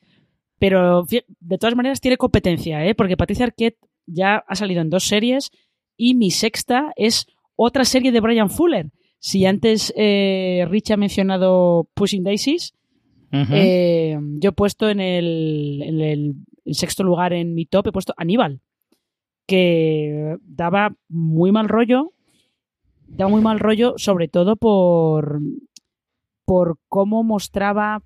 [0.58, 2.96] Pero de todas maneras tiene competencia, ¿eh?
[2.96, 5.50] Porque Patricia Arquette ya ha salido en dos series
[5.96, 8.90] y mi sexta es otra serie de Brian Fuller.
[9.20, 12.74] Si antes eh, Rich ha mencionado Pushing Daisies,
[13.32, 16.34] eh, yo he puesto en el, en el
[16.74, 18.60] sexto lugar en mi top, he puesto Aníbal
[19.46, 22.12] que daba muy mal rollo,
[23.08, 25.40] daba muy mal rollo sobre todo por,
[26.44, 28.02] por cómo mostraba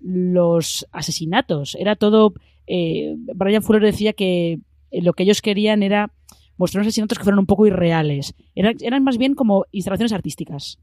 [0.00, 1.76] los asesinatos.
[1.76, 2.34] Era todo...
[2.66, 4.58] Eh, Brian Fuller decía que
[4.90, 6.12] lo que ellos querían era
[6.56, 8.34] mostrar unos asesinatos que fueran un poco irreales.
[8.54, 10.78] Eran, más bien como instalaciones artísticas.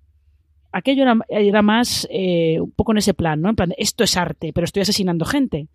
[0.71, 3.49] Aquello era, era más eh, un poco en ese plan, ¿no?
[3.49, 5.67] En plan, esto es arte, pero estoy asesinando gente.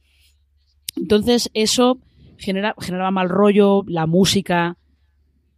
[0.97, 1.99] Entonces, eso
[2.39, 4.77] genera, generaba mal rollo, la música,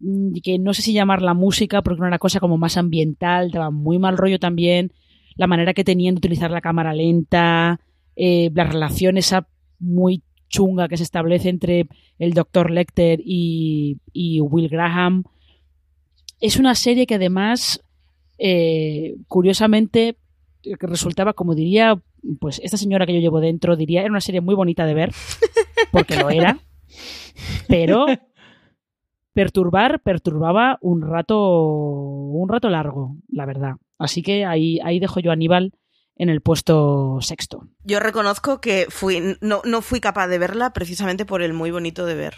[0.00, 3.50] mm, que no sé si llamar la música porque era una cosa como más ambiental,
[3.50, 4.92] daba muy mal rollo también,
[5.36, 7.80] la manera que tenían de utilizar la cámara lenta,
[8.16, 9.46] eh, la relación esa
[9.78, 11.88] muy chunga que se establece entre
[12.18, 12.70] el Dr.
[12.70, 13.98] Lecter y,
[14.40, 15.24] Will Graham.
[16.40, 17.80] Es una serie que además,
[18.38, 20.16] eh, curiosamente,
[20.62, 22.00] que resultaba, como diría,
[22.40, 25.12] pues esta señora que yo llevo dentro, diría, era una serie muy bonita de ver,
[25.92, 26.58] porque lo era.
[27.68, 28.07] Pero
[29.33, 33.77] perturbar, perturbaba un rato, un rato largo, la verdad.
[33.98, 35.72] Así que ahí, ahí dejo yo a Aníbal
[36.16, 37.68] en el puesto sexto.
[37.85, 42.05] Yo reconozco que fui, no, no fui capaz de verla precisamente por el muy bonito
[42.05, 42.35] de ver.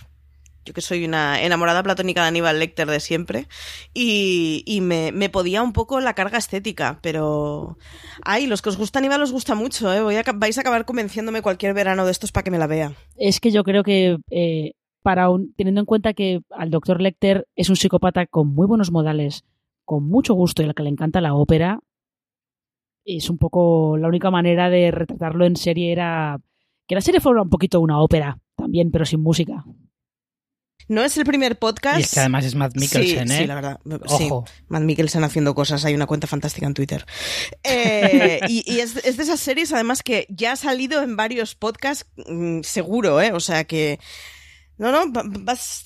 [0.64, 3.48] Yo que soy una enamorada platónica de Aníbal Lecter de siempre
[3.94, 7.78] y, y me, me, podía un poco la carga estética, pero...
[8.22, 10.02] Ay, los que os gusta Aníbal os gusta mucho, ¿eh?
[10.02, 12.92] Voy a, vais a acabar convenciéndome cualquier verano de estos para que me la vea.
[13.16, 14.18] Es que yo creo que...
[14.30, 18.66] Eh, para un, teniendo en cuenta que al doctor Lecter es un psicópata con muy
[18.66, 19.44] buenos modales,
[19.86, 21.80] con mucho gusto y al que le encanta la ópera,
[23.04, 26.40] es un poco la única manera de retratarlo en serie era
[26.86, 29.64] que la serie fuera un poquito una ópera también, pero sin música.
[30.90, 32.00] No es el primer podcast.
[32.00, 33.38] Y es que además es Matt Mikkelsen, sí, ¿eh?
[33.38, 33.80] Sí, la verdad.
[34.08, 34.44] Ojo.
[34.66, 35.84] Matt Mikkelsen haciendo cosas.
[35.84, 37.06] Hay una cuenta fantástica en Twitter.
[37.62, 42.62] Eh, y, es, de esas series, además, que ya ha salido en varios podcasts, mm,
[42.62, 43.30] seguro, ¿eh?
[43.32, 44.00] O sea que.
[44.78, 45.22] No, no, va,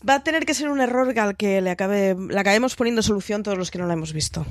[0.08, 3.42] va, a tener que ser un error al que le, acabe, le acabemos poniendo solución
[3.42, 4.46] todos los que no la hemos visto.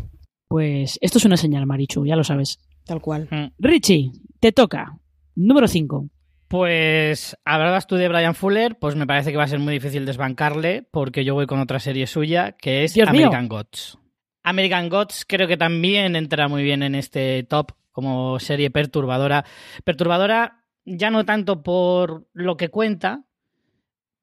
[0.50, 2.60] Pues esto es una señal, Marichu, ya lo sabes.
[2.86, 3.28] Tal cual.
[3.32, 3.56] Mm.
[3.58, 5.00] Richie, te toca.
[5.36, 6.10] Número 5.
[6.54, 10.06] Pues hablabas tú de Brian Fuller, pues me parece que va a ser muy difícil
[10.06, 13.98] desbancarle porque yo voy con otra serie suya que es American Gods.
[14.44, 19.46] American Gods creo que también entra muy bien en este top como serie perturbadora.
[19.84, 23.24] Perturbadora ya no tanto por lo que cuenta,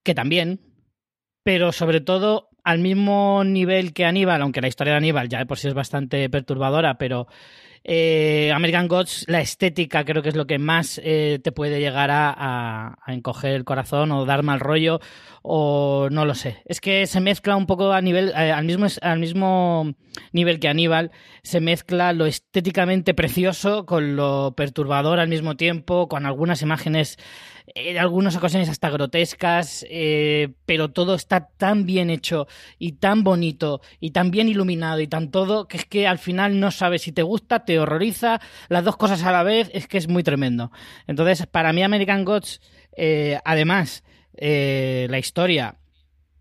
[0.04, 0.60] que también,
[1.42, 5.46] pero sobre todo al mismo nivel que Aníbal, aunque la historia de Aníbal ya de
[5.46, 7.26] por sí es bastante perturbadora, pero
[7.82, 12.10] eh, American Gods, la estética creo que es lo que más eh, te puede llegar
[12.12, 15.00] a, encoger el corazón o dar mal rollo
[15.42, 16.62] o no lo sé.
[16.66, 19.94] Es que se mezcla un poco a nivel, eh, al, mismo, al mismo
[20.32, 21.10] nivel que Aníbal,
[21.42, 27.16] se mezcla lo estéticamente precioso con lo perturbador al mismo tiempo, con algunas imágenes
[27.74, 29.86] en algunas ocasiones hasta grotescas,
[30.66, 32.48] pero todo está tan bien hecho
[32.80, 36.58] y tan bonito y tan bien iluminado y tan todo que es que al final
[36.58, 39.98] no sabes si te gusta, te horroriza, las dos cosas a la vez, es que
[39.98, 40.72] es muy tremendo.
[41.06, 42.60] Entonces, para mí American Gods,
[42.96, 44.02] eh, además,
[44.36, 45.76] eh, la historia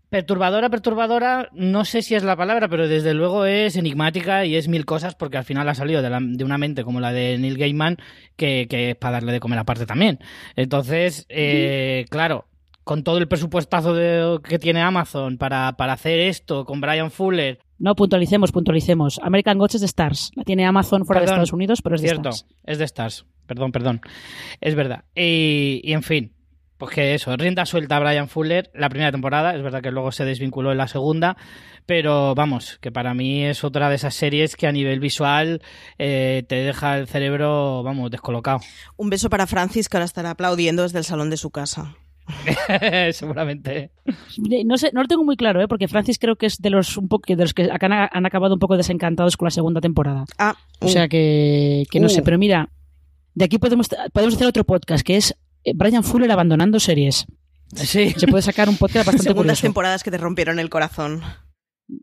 [0.08, 4.66] Perturbadora, perturbadora, no sé si es la palabra, pero desde luego es enigmática y es
[4.66, 7.96] mil cosas porque al final ha salido de, una mente como la de Neil Gaiman
[8.34, 10.18] que, que, es para darle de comer aparte también.
[10.56, 12.48] Entonces, eh, claro,
[12.82, 17.60] con todo el presupuestazo que tiene Amazon para, para hacer esto con Brian Fuller.
[17.80, 19.18] No, puntualicemos, puntualicemos.
[19.22, 20.30] American Gods es de Stars.
[20.36, 22.54] La tiene Amazon fuera de Estados Unidos, pero es de cierto, Stars.
[22.64, 23.26] Es de Stars.
[23.46, 24.00] Perdón, perdón.
[24.60, 25.04] Es verdad.
[25.14, 26.34] Y, y en fin,
[26.80, 30.12] pues que eso, rienda suelta a Brian Fuller la primera temporada, es verdad que luego
[30.12, 31.36] se desvinculó en la segunda,
[31.84, 35.60] pero vamos, que para mí es otra de esas series que a nivel visual
[35.98, 38.60] eh, te deja el cerebro, vamos, descolocado.
[38.96, 41.96] Un beso para Francis que ahora estará aplaudiendo desde el salón de su casa.
[43.12, 43.90] Seguramente.
[44.64, 45.68] No sé, no lo tengo muy claro, ¿eh?
[45.68, 48.54] porque Francis creo que es de los un poco de los que han, han acabado
[48.54, 50.24] un poco desencantados con la segunda temporada.
[50.38, 52.10] Ah, o sea que, que no Uh.
[52.10, 52.68] sé, pero mira,
[53.34, 57.26] de aquí podemos, podemos hacer otro podcast que es eh, Brian Fuller abandonando series.
[57.74, 58.10] Sí.
[58.16, 59.62] Se puede sacar un podcast bastante segundas curioso.
[59.62, 61.22] temporadas que te rompieron el corazón.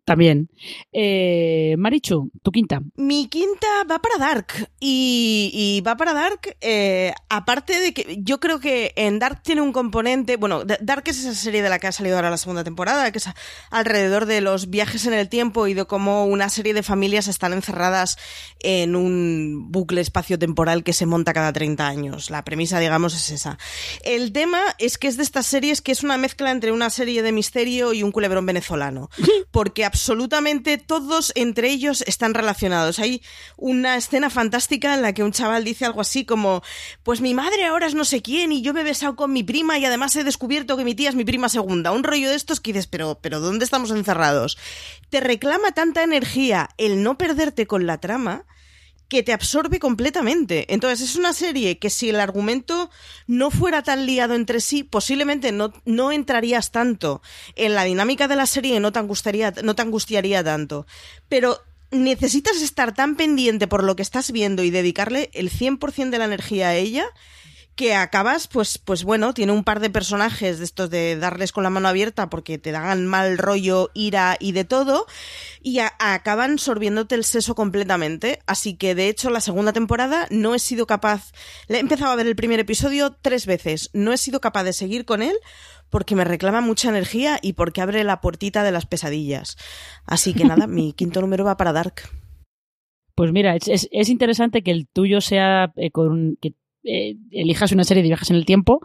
[0.06, 0.50] También.
[0.94, 2.82] Eh, Marichu, tu quinta.
[2.96, 4.70] Mi quinta va para Dark.
[4.80, 9.62] Y, y va para Dark, eh, aparte de que yo creo que en Dark tiene
[9.62, 10.38] un componente.
[10.38, 13.18] Bueno, Dark es esa serie de la que ha salido ahora la segunda temporada, que
[13.18, 13.30] es
[13.72, 17.54] alrededor de los viajes en el tiempo y de cómo una serie de familias están
[17.54, 18.18] encerradas
[18.60, 22.30] en un bucle espacio-temporal que se monta cada 30 años.
[22.30, 23.58] La premisa, digamos, es esa.
[24.04, 27.22] El tema es que es de estas series que es una mezcla entre una serie
[27.22, 29.10] de misterio y un culebrón venezolano.
[29.52, 33.00] Porque absolutamente todos entre ellos están relacionados.
[33.00, 33.22] Hay
[33.58, 36.64] una escena fantástica en la que un chaval dice algo así como,
[37.04, 39.44] pues mi madre ahora es no sé quién y yo me he besado con mi
[39.44, 41.92] prima y además he descubierto que mi tía es mi prima segunda.
[41.92, 44.58] Un rollo de estos que dices, pero, pero ¿dónde estamos encerrados?
[45.10, 48.46] Te reclama tanta energía el no perderte con la trama
[49.10, 50.72] que te absorbe completamente.
[50.74, 52.90] Entonces es una serie que si el argumento
[53.26, 57.22] no fuera tan liado entre sí, posiblemente no, no entrarías tanto
[57.56, 60.86] en la dinámica de la serie y no te angustiaría, no te angustiaría tanto.
[61.30, 66.18] Pero necesitas estar tan pendiente por lo que estás viendo y dedicarle el 100% de
[66.18, 67.08] la energía a ella
[67.78, 71.64] que acabas, pues, pues bueno, tiene un par de personajes de estos de darles con
[71.64, 75.06] la mano abierta porque te dan mal rollo, ira y de todo,
[75.62, 78.40] y a- acaban sorbiéndote el seso completamente.
[78.48, 81.32] Así que, de hecho, la segunda temporada no he sido capaz,
[81.70, 84.74] le he empezado a ver el primer episodio tres veces, no he sido capaz de
[84.74, 85.38] seguir con él
[85.90, 89.56] porque me reclama mucha energía y porque abre la puertita de las pesadillas.
[90.06, 92.10] Así que nada, mi quinto número va para Dark.
[93.16, 96.54] Pues mira, es, es, es interesante que el tuyo sea eh, con que
[96.84, 98.82] eh, elijas una serie de viajes en el tiempo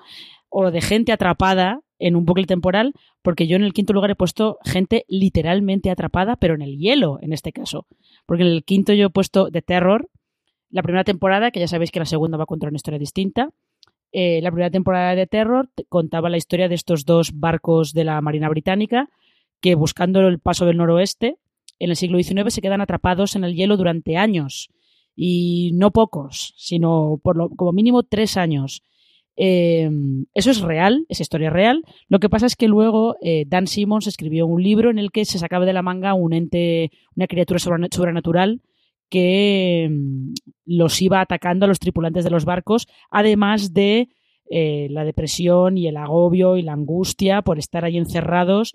[0.49, 4.14] o de gente atrapada en un bucle temporal, porque yo en el quinto lugar he
[4.16, 7.86] puesto gente literalmente atrapada, pero en el hielo, en este caso.
[8.26, 10.09] Porque en el quinto yo he puesto The Terror,
[10.70, 13.51] la primera temporada, que ya sabéis que la segunda va a contar una historia distinta.
[14.11, 18.05] Eh, la primera temporada de Terror te- contaba la historia de estos dos barcos de
[18.05, 19.09] la Marina Británica
[19.61, 21.36] que buscando el paso del noroeste
[21.78, 24.70] en el siglo XIX se quedan atrapados en el hielo durante años
[25.14, 28.82] y no pocos, sino por lo, como mínimo tres años.
[29.36, 29.90] Eh,
[30.34, 31.84] eso es real, es historia real.
[32.08, 35.24] Lo que pasa es que luego eh, Dan Simmons escribió un libro en el que
[35.24, 38.60] se sacaba de la manga un ente, una criatura sobren- sobrenatural
[39.08, 40.32] que mm,
[40.66, 44.08] los iba atacando a los tripulantes de los barcos, además de
[44.50, 48.74] eh, la depresión y el agobio y la angustia por estar ahí encerrados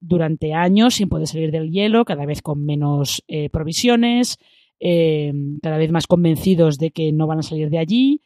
[0.00, 3.22] durante años sin poder salir del hielo, cada vez con menos
[3.52, 4.38] provisiones,
[4.80, 8.22] eh, cada vez más convencidos de que no van a salir de allí,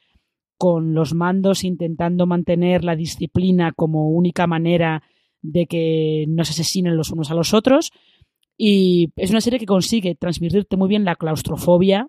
[0.56, 5.02] con los mandos intentando mantener la disciplina como única manera
[5.42, 7.92] de que no se asesinen los unos a los otros.
[8.56, 12.08] Y es una serie que consigue transmitirte muy bien la claustrofobia,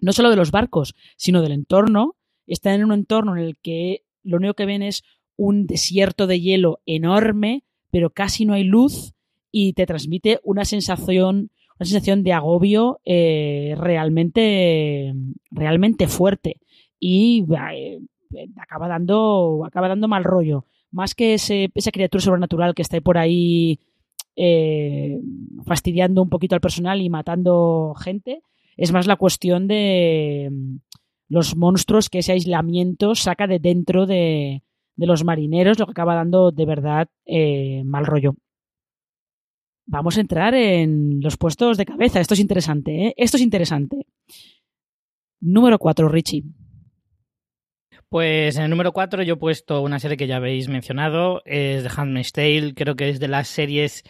[0.00, 2.16] no solo de los barcos, sino del entorno.
[2.46, 5.02] Están en un entorno en el que lo único que ven es
[5.36, 9.14] un desierto de hielo enorme, pero casi no hay luz
[9.50, 11.50] y te transmite una sensación,
[11.82, 15.12] una sensación de agobio eh, realmente,
[15.50, 16.60] realmente fuerte
[17.00, 17.98] y eh,
[18.56, 20.64] acaba dando, acaba dando mal rollo.
[20.92, 23.80] Más que ese, esa criatura sobrenatural que está por ahí
[24.36, 25.18] eh,
[25.66, 28.42] fastidiando un poquito al personal y matando gente,
[28.76, 30.76] es más la cuestión de mm,
[31.30, 34.62] los monstruos que ese aislamiento saca de dentro de,
[34.94, 38.36] de los marineros, lo que acaba dando de verdad eh, mal rollo.
[39.86, 42.20] Vamos a entrar en los puestos de cabeza.
[42.20, 43.14] Esto es interesante, ¿eh?
[43.16, 44.06] Esto es interesante.
[45.40, 46.44] Número 4, Richie.
[48.08, 51.82] Pues en el número 4 yo he puesto una serie que ya habéis mencionado, es
[51.82, 54.04] The Handmaid's Tale, creo que es de las series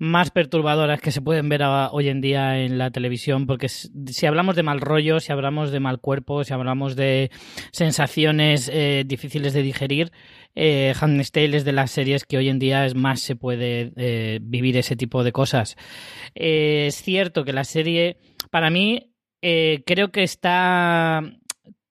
[0.00, 4.56] más perturbadoras que se pueden ver hoy en día en la televisión, porque si hablamos
[4.56, 7.30] de mal rollo, si hablamos de mal cuerpo, si hablamos de
[7.70, 10.10] sensaciones eh, difíciles de digerir,
[10.54, 14.38] eh, Handmaid's es de las series que hoy en día es más se puede eh,
[14.42, 15.76] vivir ese tipo de cosas.
[16.34, 18.16] Eh, es cierto que la serie,
[18.50, 21.22] para mí, creo que está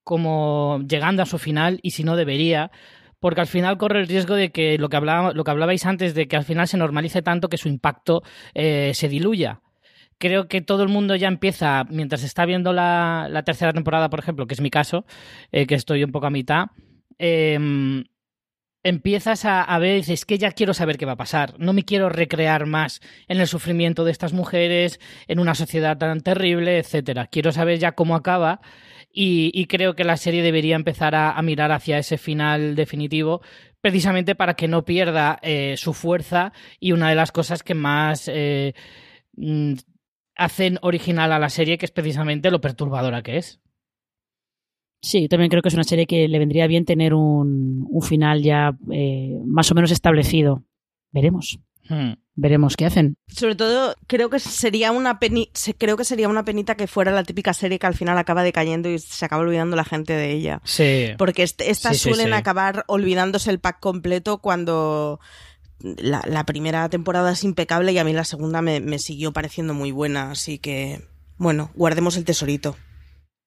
[0.02, 2.72] como llegando a su final y si no debería,
[3.20, 6.44] porque al final corre el riesgo de que lo que, hablabais antes, de que al
[6.44, 8.22] final se normalice tanto que su impacto
[8.54, 9.60] eh, se diluya.
[10.18, 14.46] Creo que todo el mundo ya empieza, mientras está viendo la, tercera temporada, por ejemplo,
[14.46, 15.06] que es mi caso,
[15.52, 16.66] eh, que estoy un poco a mitad,
[17.18, 18.04] em,
[18.82, 21.54] empiezas a, a, ver, dices, es que ya quiero saber qué va a pasar.
[21.58, 26.20] No me quiero recrear más en el sufrimiento de estas mujeres, en una sociedad tan
[26.20, 27.26] terrible, etcétera.
[27.26, 28.60] Quiero saber ya cómo acaba
[29.12, 33.40] y, creo que la serie debería empezar a, mirar hacia ese final definitivo
[33.80, 38.28] precisamente para que no pierda eh, su fuerza y una de las cosas que más
[38.32, 38.74] eh,
[39.36, 39.72] mm,
[40.36, 43.60] hacen original a la serie, que es precisamente lo perturbadora que es.
[45.02, 48.76] Sí, también creo que es una serie que le vendría bien tener un, final ya
[48.92, 50.62] eh, más o menos establecido.
[51.10, 51.58] Veremos.
[51.90, 52.12] Hmm.
[52.36, 53.16] Veremos qué hacen.
[53.26, 57.24] Sobre todo, creo que sería una peni creo que sería una penita que fuera la
[57.24, 60.62] típica serie que al final acaba decayendo y se acaba olvidando la gente de ella.
[60.64, 61.08] Sí.
[61.18, 65.20] Porque estas suelen acabar olvidándose el pack completo cuando
[65.80, 70.30] la, primera temporada es impecable y a mí la segunda me siguió pareciendo muy buena.
[70.30, 71.02] Así que,
[71.36, 72.76] bueno, guardemos el tesorito.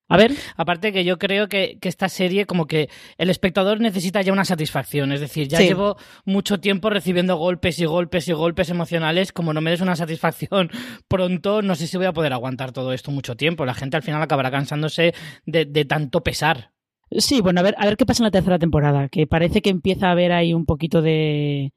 [0.10, 4.34] A ver, aparte que yo creo que, esta serie como que el espectador necesita ya
[4.34, 5.95] una satisfacción, es decir, ya llevo
[6.26, 10.70] mucho tiempo recibiendo golpes y golpes y golpes emocionales, como no me des una satisfacción
[11.08, 14.04] pronto, no sé si voy a poder aguantar todo esto mucho tiempo, la gente al
[14.04, 15.14] final acabará cansándose
[15.45, 16.72] de, tanto pesar.
[17.10, 19.70] Sí, bueno, a ver, a ver qué pasa en la tercera temporada, que parece que
[19.70, 21.72] empieza a haber ahí un poquito de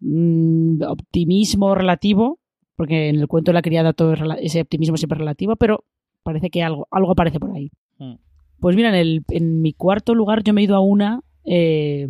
[0.00, 2.38] mm, optimismo relativo,
[2.76, 5.84] porque en el cuento de la criada todo ese optimismo siempre relativo, pero
[6.22, 7.70] Parece que algo, algo aparece por ahí.
[7.98, 8.16] Hmm.
[8.60, 12.06] Pues mira, en, el, en mi cuarto lugar yo me he ido a una eh,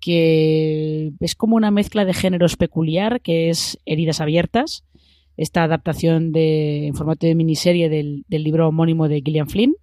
[0.00, 4.84] que es como una mezcla de géneros peculiar, que es Heridas Abiertas,
[5.36, 9.74] esta adaptación de, en formato de miniserie del, del libro homónimo de Gillian Flynn.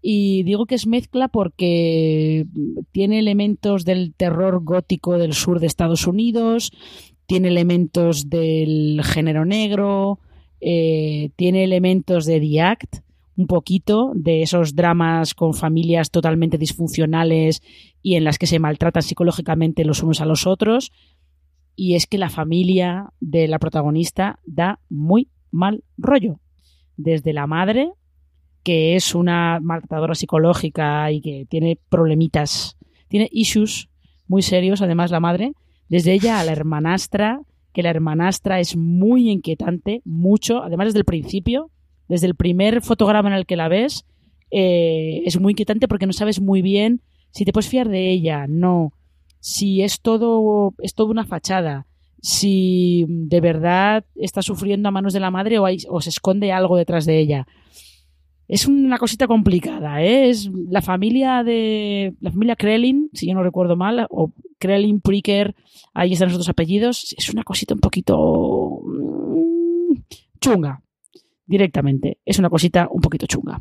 [0.00, 2.46] Y digo que es mezcla porque
[2.90, 6.72] tiene elementos del terror gótico del sur de Estados Unidos,
[7.26, 10.18] tiene elementos del género negro,
[10.64, 12.96] eh, tiene elementos de The Act,
[13.36, 17.62] un poquito de esos dramas con familias totalmente disfuncionales
[18.00, 20.92] y en las que se maltratan psicológicamente los unos a los otros.
[21.74, 26.38] Y es que la familia de la protagonista da muy mal rollo.
[26.96, 27.90] Desde la madre,
[28.62, 32.76] que es una maltratadora psicológica y que tiene problemitas,
[33.08, 33.88] tiene issues
[34.28, 35.54] muy serios, además la madre,
[35.88, 37.40] desde ella a la hermanastra,
[37.72, 41.70] que la hermanastra es muy inquietante, mucho, además desde el principio,
[42.08, 44.04] desde el primer fotograma en el que la ves,
[44.50, 47.00] eh, es muy inquietante porque no sabes muy bien
[47.30, 48.92] si te puedes fiar de ella, no,
[49.40, 51.86] si es todo, es todo una fachada,
[52.20, 56.76] si de verdad está sufriendo a manos de la madre o, o se esconde algo
[56.76, 57.46] detrás de ella.
[58.48, 60.28] Es una cosita complicada, ¿eh?
[60.28, 62.14] Es la familia de.
[62.20, 65.56] La familia Krellin, si yo no recuerdo mal, o Krellin, Pricker,
[65.92, 67.12] ahí están los otros apellidos.
[67.18, 68.80] Es una cosita un poquito.
[68.84, 69.94] Mm,
[70.40, 70.80] chunga.
[71.44, 72.18] Directamente.
[72.24, 73.60] Es una cosita un poquito chunga.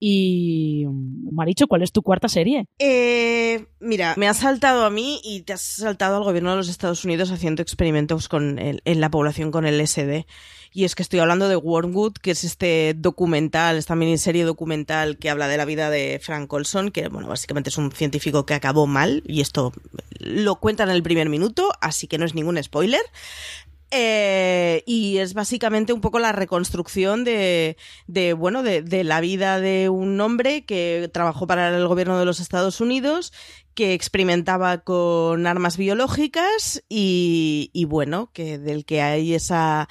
[0.00, 0.84] Y
[1.32, 2.66] Maricho, ¿cuál es tu cuarta serie?
[2.78, 6.68] Eh, mira, me has saltado a mí y te has saltado al gobierno de los
[6.68, 10.26] Estados Unidos haciendo experimentos con en la población con el SD.
[10.72, 15.30] Y es que estoy hablando de Wormwood, que es este documental, esta miniserie documental que
[15.30, 18.86] habla de la vida de Frank Olson, que bueno, básicamente es un científico que acabó
[18.86, 19.72] mal, y esto
[20.18, 23.02] lo cuentan en el primer minuto, así que no es ningún spoiler.
[23.90, 27.76] Eh, y es básicamente un poco la reconstrucción de,
[28.36, 32.80] bueno, de, la vida de un hombre que trabajó para el gobierno de los Estados
[32.80, 33.32] Unidos,
[33.74, 39.88] que experimentaba con armas biológicas y, y bueno, que del que hay esa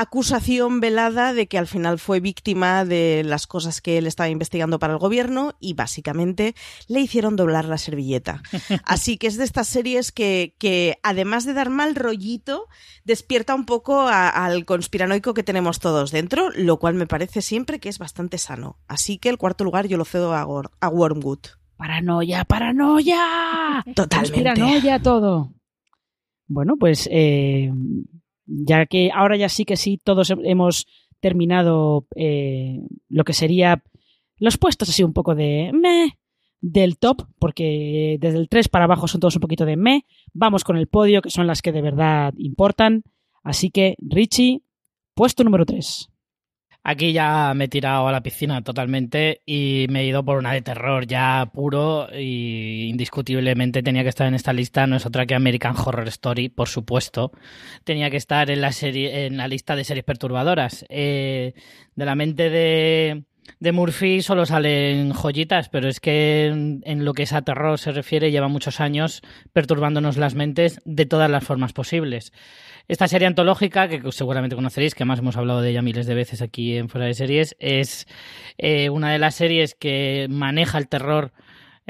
[0.00, 4.78] acusación velada de que al final fue víctima de las cosas que él estaba investigando
[4.78, 6.54] para el gobierno y básicamente
[6.86, 8.42] le hicieron doblar la servilleta.
[8.84, 12.66] Así que es de estas series que, que además de dar mal rollito,
[13.04, 17.88] despierta un poco al conspiranoico que tenemos todos dentro, lo cual me parece siempre que
[17.88, 18.78] es bastante sano.
[18.86, 20.46] Así que el cuarto lugar yo lo cedo a,
[20.80, 21.40] a Wormwood.
[21.76, 23.84] Paranoia, paranoia.
[23.94, 24.42] Totalmente.
[24.42, 25.52] Paranoia todo.
[26.48, 27.70] Bueno, pues eh,
[28.48, 30.86] ya que ahora ya sí que sí, todos hemos
[31.20, 33.82] terminado eh, lo que sería
[34.38, 36.18] los puestos así un poco de me
[36.60, 40.06] del top, porque desde el 3 para abajo son todos un poquito de me.
[40.32, 43.04] Vamos con el podio, que son las que de verdad importan.
[43.42, 44.62] Así que, Richie,
[45.14, 46.10] puesto número 3.
[46.84, 50.52] Aquí ya me he tirado a la piscina totalmente y me he ido por una
[50.52, 54.86] de terror ya puro y indiscutiblemente tenía que estar en esta lista.
[54.86, 57.32] No es otra que American Horror Story, por supuesto.
[57.84, 60.86] Tenía que estar en la serie, en la lista de series perturbadoras.
[60.88, 61.52] Eh,
[61.94, 63.24] de la mente de
[63.60, 67.92] de Murphy solo salen joyitas, pero es que en, lo que es a terror se
[67.92, 69.22] refiere lleva muchos años
[69.52, 72.32] perturbándonos las mentes de todas las formas posibles.
[72.86, 76.40] Esta serie antológica, que seguramente conoceréis, que además hemos hablado de ella miles de veces
[76.40, 78.06] aquí en Fuera de Series, es
[78.56, 81.32] eh, una de las series que maneja el terror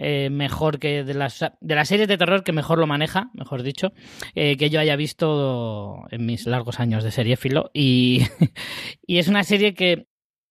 [0.01, 3.65] eh, mejor que de las, de las series de terror que mejor lo maneja, mejor
[3.65, 3.93] dicho,
[4.37, 7.71] eh, que yo haya visto en mis largos años de serie filo.
[7.75, 8.23] Y,
[9.07, 10.07] y es una serie que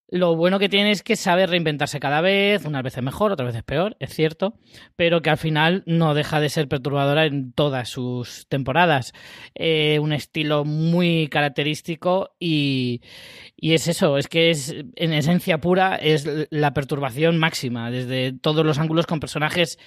[0.09, 3.63] lo bueno que tiene es que sabe reinventarse cada vez, unas veces mejor, otras veces
[3.63, 4.53] peor, es cierto,
[4.95, 9.13] pero que al final no deja de ser perturbadora en todas sus temporadas.
[9.53, 13.01] Eh, un estilo muy característico y,
[13.57, 18.65] y, es eso, es que es en esencia pura es la perturbación máxima, desde todos
[18.65, 19.77] los ángulos con personajes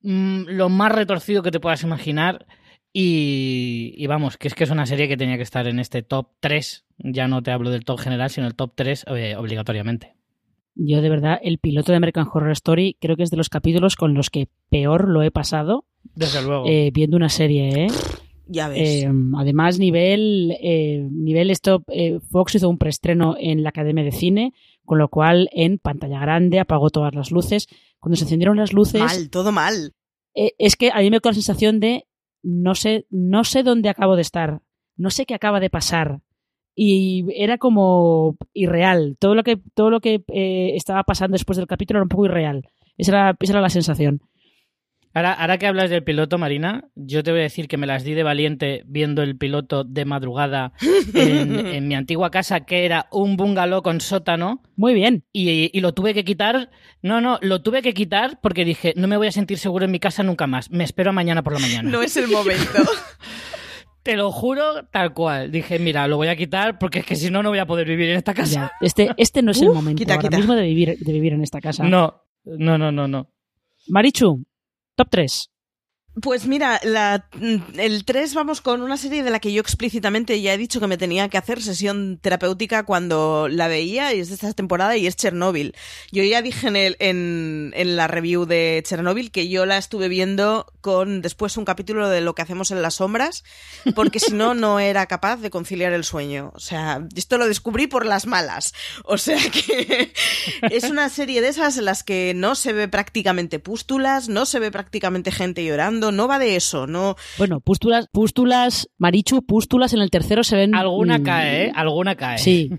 [0.00, 2.46] mmm, lo más retorcido que te puedas imaginar.
[2.92, 6.02] Y, y, vamos, que es que es una serie que tenía que estar en este
[6.02, 6.84] top 3.
[6.98, 10.14] Ya no te hablo del top general, sino el top 3 eh, obligatoriamente.
[10.74, 13.96] Yo de verdad, el piloto de American Horror Story creo que es de los capítulos
[13.96, 15.86] con los que peor lo he pasado.
[16.14, 16.66] Desde luego.
[16.66, 17.88] Eh, viendo una serie, ¿eh?
[18.46, 19.04] Ya ves.
[19.04, 24.12] Eh, además, nivel, eh, nivel esto, eh, Fox hizo un preestreno en la Academia de
[24.12, 24.52] Cine,
[24.84, 27.68] con lo cual en pantalla grande apagó todas las luces.
[27.98, 29.00] Cuando se encendieron las luces...
[29.00, 29.94] Mal, todo mal.
[30.34, 32.06] es que a mí me quedó la sensación de
[32.42, 34.60] no sé, no sé dónde acabo de estar,
[34.96, 36.20] no sé qué acaba de pasar.
[36.74, 39.16] Y era como irreal.
[39.18, 42.24] Todo lo que, todo lo que eh, estaba pasando después del capítulo era un poco
[42.24, 42.66] irreal.
[42.96, 44.22] Esa era, esa era la sensación.
[45.14, 48.02] Ahora, ahora, que hablas del piloto, Marina, yo te voy a decir que me las
[48.04, 50.72] di de valiente viendo el piloto de madrugada
[51.14, 54.62] en, en mi antigua casa, que era un bungalow con sótano.
[54.76, 55.24] Muy bien.
[55.32, 56.70] Y, y, lo tuve que quitar.
[57.02, 59.90] No, no, lo tuve que quitar porque dije, no me voy a sentir seguro en
[59.90, 60.70] mi casa nunca más.
[60.70, 61.90] Me espero mañana por la mañana.
[61.90, 62.82] No es el momento.
[64.02, 65.52] Te lo juro, tal cual.
[65.52, 67.86] Dije, mira, lo voy a quitar porque es que si no, no voy a poder
[67.86, 68.52] vivir en esta casa.
[68.52, 70.36] Ya, este, este no es Uf, el momento quita, ahora quita.
[70.38, 71.84] mismo de vivir, de vivir en esta casa.
[71.84, 73.30] No, no, no, no, no.
[73.88, 74.44] Marichu,
[74.96, 75.51] top 3.
[76.20, 77.26] Pues mira, la,
[77.78, 80.86] el 3 vamos con una serie de la que yo explícitamente ya he dicho que
[80.86, 85.06] me tenía que hacer sesión terapéutica cuando la veía y es de esta temporada y
[85.06, 85.74] es Chernobyl.
[86.10, 90.08] Yo ya dije en, el, en, en la review de Chernobyl que yo la estuve
[90.08, 93.42] viendo con después un capítulo de lo que hacemos en las sombras
[93.94, 96.52] porque si no, no era capaz de conciliar el sueño.
[96.54, 98.74] O sea, esto lo descubrí por las malas.
[99.04, 100.12] O sea que
[100.70, 104.58] es una serie de esas en las que no se ve prácticamente pústulas, no se
[104.58, 107.14] ve prácticamente gente llorando no va de eso, no.
[107.38, 110.74] Bueno, pústulas, pústulas, Marichu, pústulas en el tercero se ven.
[110.74, 111.72] Alguna mmm, cae, ¿eh?
[111.74, 112.38] Alguna cae.
[112.38, 112.70] Sí.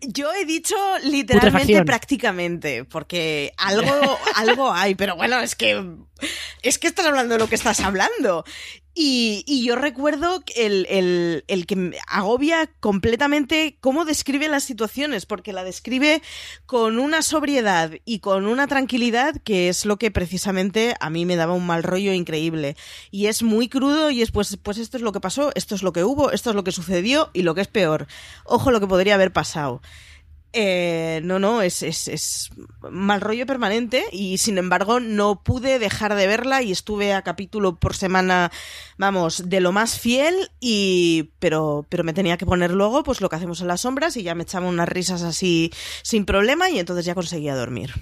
[0.00, 3.92] Yo he dicho literalmente prácticamente, porque algo,
[4.36, 5.84] algo hay, pero bueno, es que
[6.62, 8.44] es que estás hablando de lo que estás hablando.
[9.00, 15.52] Y, y yo recuerdo el, el, el, que agobia completamente cómo describe las situaciones, porque
[15.52, 16.20] la describe
[16.66, 21.36] con una sobriedad y con una tranquilidad que es lo que precisamente a mí me
[21.36, 22.76] daba un mal rollo increíble.
[23.12, 25.84] Y es muy crudo y es pues, pues esto es lo que pasó, esto es
[25.84, 28.08] lo que hubo, esto es lo que sucedió y lo que es peor.
[28.46, 29.80] Ojo lo que podría haber pasado.
[30.54, 32.50] Eh, no, no, es, es, es,
[32.90, 37.76] mal rollo permanente y sin embargo no pude dejar de verla y estuve a capítulo
[37.76, 38.50] por semana,
[38.96, 43.28] vamos, de lo más fiel y pero, pero me tenía que poner luego pues lo
[43.28, 45.70] que hacemos en las sombras y ya me echaba unas risas así
[46.02, 47.92] sin problema y entonces ya conseguía dormir.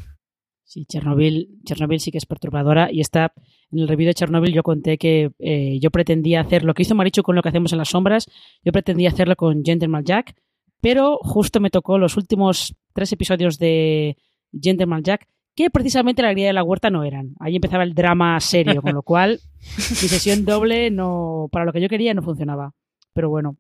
[0.62, 3.32] Sí, Chernobyl, Chernobyl sí que es perturbadora y está
[3.72, 6.94] en el review de Chernobyl yo conté que eh, yo pretendía hacer lo que hizo
[6.94, 8.26] Maricho con lo que hacemos en las sombras,
[8.64, 10.36] yo pretendía hacerlo con Gentleman Jack
[10.80, 14.16] pero justo me tocó los últimos tres episodios de
[14.52, 17.34] Gentleman Jack, que precisamente la alegría de la huerta no eran.
[17.40, 19.40] Ahí empezaba el drama serio, con lo cual
[19.78, 22.74] mi sesión doble no, para lo que yo quería no funcionaba.
[23.12, 23.56] Pero bueno.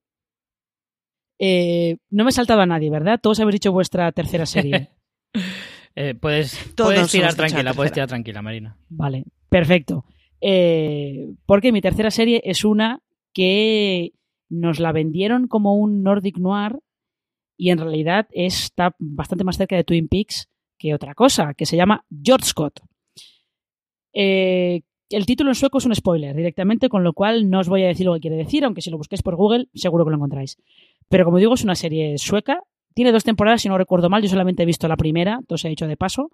[1.38, 3.18] Eh, no me he saltado a nadie, ¿verdad?
[3.20, 4.90] Todos habéis dicho vuestra tercera serie.
[5.94, 8.76] eh, puedes, puedes tirar tranquila, puedes tirar tranquila, Marina.
[8.88, 10.04] Vale, perfecto.
[10.40, 13.00] Eh, porque mi tercera serie es una
[13.32, 14.12] que
[14.48, 16.80] nos la vendieron como un Nordic Noir
[17.56, 20.48] y en realidad está bastante más cerca de Twin Peaks
[20.78, 22.80] que otra cosa, que se llama George Scott.
[24.12, 27.82] Eh, el título en sueco es un spoiler directamente, con lo cual no os voy
[27.84, 30.16] a decir lo que quiere decir, aunque si lo busquéis por Google seguro que lo
[30.16, 30.58] encontráis.
[31.08, 32.62] Pero como digo, es una serie sueca,
[32.94, 35.68] tiene dos temporadas, si no recuerdo mal, yo solamente he visto la primera, todo se
[35.68, 36.30] ha hecho de paso,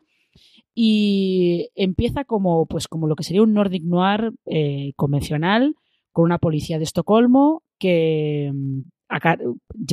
[0.74, 5.74] y empieza como, pues, como lo que sería un Nordic Noir eh, convencional,
[6.12, 8.52] con una policía de Estocolmo que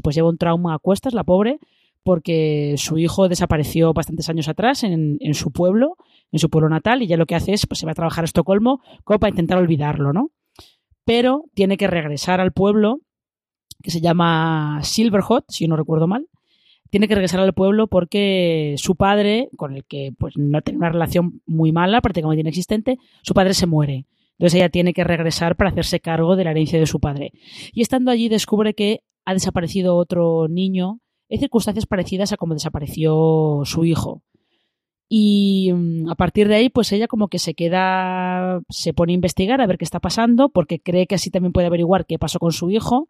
[0.03, 1.59] pues lleva un trauma a cuestas, la pobre,
[2.03, 5.95] porque su hijo desapareció bastantes años atrás en, en, su pueblo,
[6.31, 8.23] en su pueblo natal, y ya lo que hace es, pues se va a trabajar
[8.23, 10.31] a Estocolmo como para intentar olvidarlo, ¿no?
[11.05, 13.01] Pero tiene que regresar al pueblo,
[13.81, 16.27] que se llama Silverhot, si no recuerdo mal,
[16.89, 20.89] tiene que regresar al pueblo porque su padre, con el que pues no tiene una
[20.89, 24.05] relación muy mala, prácticamente inexistente, su padre se muere.
[24.39, 27.31] Entonces ella tiene que regresar para hacerse cargo de la herencia de su padre.
[27.73, 30.99] Y estando allí descubre que ha desaparecido otro niño
[31.29, 34.23] en circunstancias parecidas a como desapareció su hijo.
[35.07, 39.15] Y mm, a partir de ahí, pues ella como que se queda, se pone a
[39.15, 42.39] investigar a ver qué está pasando, porque cree que así también puede averiguar qué pasó
[42.39, 43.07] con su hijo.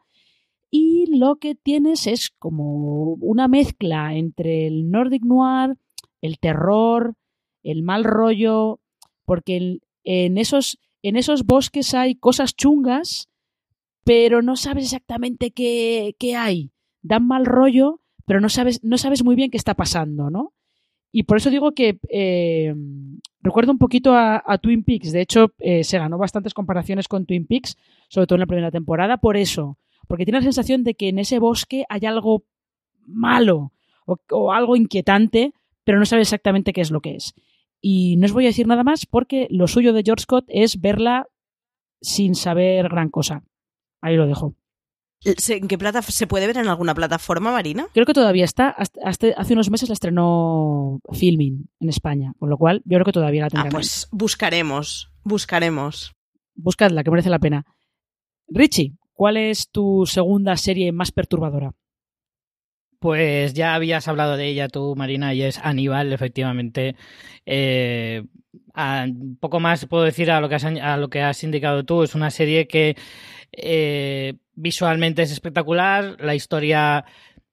[0.70, 5.78] Y lo que tienes es como una mezcla entre el Nordic Noir,
[6.22, 7.16] el terror,
[7.64, 8.80] el mal rollo,
[9.26, 13.30] porque en esos, en esos bosques hay cosas chungas,
[14.10, 16.72] pero no sabes exactamente qué, qué hay.
[17.04, 20.56] Dan mal rollo, pero no sabes, no sabes muy bien qué está pasando, ¿no?
[21.12, 22.74] Y por eso digo que eh,
[23.44, 25.12] recuerdo un poquito a, Twin Peaks.
[25.12, 28.72] De hecho, eh, se ganó bastantes comparaciones con Twin Peaks, sobre todo en la primera
[28.72, 29.78] temporada, por eso.
[30.08, 32.46] Porque tiene la sensación de que en ese bosque hay algo
[33.06, 33.74] malo
[34.08, 35.54] o, algo inquietante,
[35.84, 37.36] pero no sabe exactamente qué es lo que es.
[37.80, 40.82] Y no os voy a decir nada más porque lo suyo de George Scott es
[40.82, 41.28] verla
[42.02, 43.44] sin saber gran cosa.
[44.02, 44.56] Ahí lo dejo.
[45.26, 47.88] ¿En qué plata se puede ver en alguna plataforma, Marina?
[47.94, 48.70] Creo que todavía está.
[48.70, 53.12] Hasta, hace unos meses la estrenó Filming en España, con lo cual yo creo que
[53.12, 53.74] todavía la ah, tendremos.
[53.74, 56.16] Ah, pues buscaremos, buscaremos.
[56.56, 57.66] Buscadla, que merece la pena.
[58.48, 61.74] Richie, ¿cuál es tu segunda serie más perturbadora?
[63.00, 66.96] Pues ya habías hablado de ella tú, Marina, y es Aníbal, efectivamente.
[67.46, 68.24] Eh,
[68.76, 72.04] un poco más puedo decir a lo que has, a lo que has indicado tú.
[72.04, 72.98] Es una serie que
[73.52, 77.06] eh, visualmente es espectacular, la historia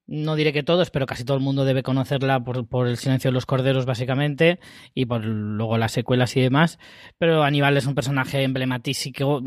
[0.07, 3.34] no diré que todos, pero casi todo el mundo debe conocerla por, el silencio de
[3.34, 4.61] los corderos, básicamente,
[4.94, 6.78] y por luego las secuelas y demás.
[7.18, 9.42] Pero Aníbal es un personaje emblemático,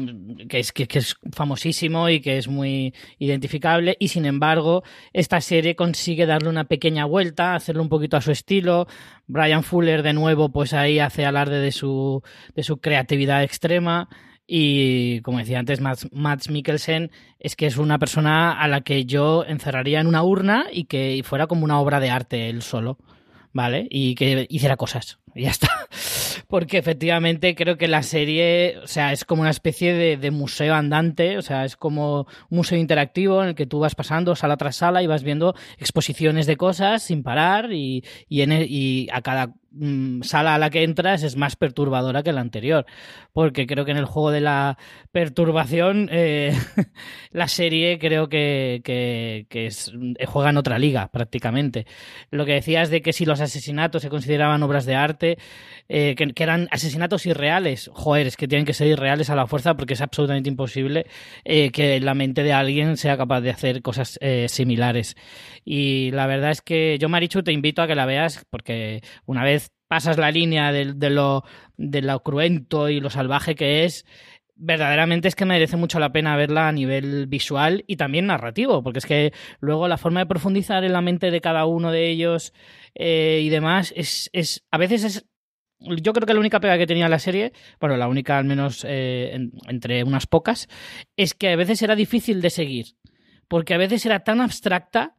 [0.49, 4.83] que es, que, es famosísimo y que es muy identificable, y sin embargo,
[5.13, 8.87] esta serie consigue darle una pequeña vuelta, hacerlo un poquito a su estilo.
[9.27, 12.21] Brian Fuller, de nuevo, pues ahí hace alarde de su,
[12.55, 14.09] de su creatividad extrema.
[14.51, 19.45] Y como decía antes, Max Mikkelsen es que es una persona a la que yo
[19.45, 22.97] encerraría en una urna y que fuera como una obra de arte él solo,
[23.53, 23.87] ¿vale?
[23.91, 25.19] Y que hiciera cosas.
[25.35, 25.69] Y ya está.
[26.47, 31.37] Porque efectivamente creo que la serie, o sea, es como una especie de, museo andante,
[31.37, 34.77] o sea, es como un museo interactivo en el que tú vas pasando sala tras
[34.77, 39.53] sala y vas viendo exposiciones de cosas sin parar y, y, e, y a cada
[39.71, 42.85] Mm, sala a la que entras es más perturbadora que la anterior.
[43.33, 44.77] Porque creo que en el juego de la
[45.11, 46.53] perturbación, eh,
[47.31, 48.81] la serie creo que,
[49.51, 49.91] es,
[50.27, 51.85] juega en otra liga prácticamente.
[52.31, 56.43] Lo que decías de que si los asesinatos se consideraban obras de arte, eh, que,
[56.43, 60.01] eran asesinatos irreales, joder, es que tienen que ser irreales a la fuerza porque es
[60.01, 61.05] absolutamente imposible
[61.43, 65.15] que la mente de alguien sea capaz de hacer cosas similares.
[65.65, 69.43] Y la verdad es que yo, Marichu, te invito a que la veas porque una
[69.43, 71.43] vez pasas la línea de, lo,
[71.75, 74.05] de lo cruento y lo salvaje que es,
[74.55, 78.99] verdaderamente es que merece mucho la pena verla a nivel visual y también narrativo, porque
[78.99, 82.53] es que luego la forma de profundizar en la mente de cada uno de ellos
[82.95, 85.25] eh, y demás es, es, a veces es
[85.79, 88.85] yo creo que la única pega que tenía la serie, bueno, la única al menos
[88.87, 90.67] eh, entre unas pocas,
[91.15, 92.97] es que a veces era difícil de seguir,
[93.47, 95.15] porque a veces era tan abstracta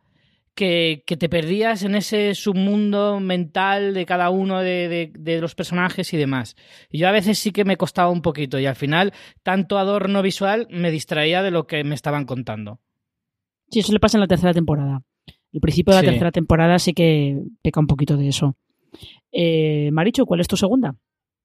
[0.54, 6.56] que, te perdías en ese submundo mental de cada uno de, los personajes y demás.
[6.90, 9.12] Y yo a veces sí que me costaba un poquito y al final
[9.42, 12.80] tanto adorno visual me distraía de lo que me estaban contando.
[13.70, 15.02] Sí, eso le pasa en la tercera temporada.
[15.52, 18.56] El principio de la tercera temporada sí que peca un poquito de eso.
[19.32, 20.94] Eh, Maricho, ¿cuál es tu segunda?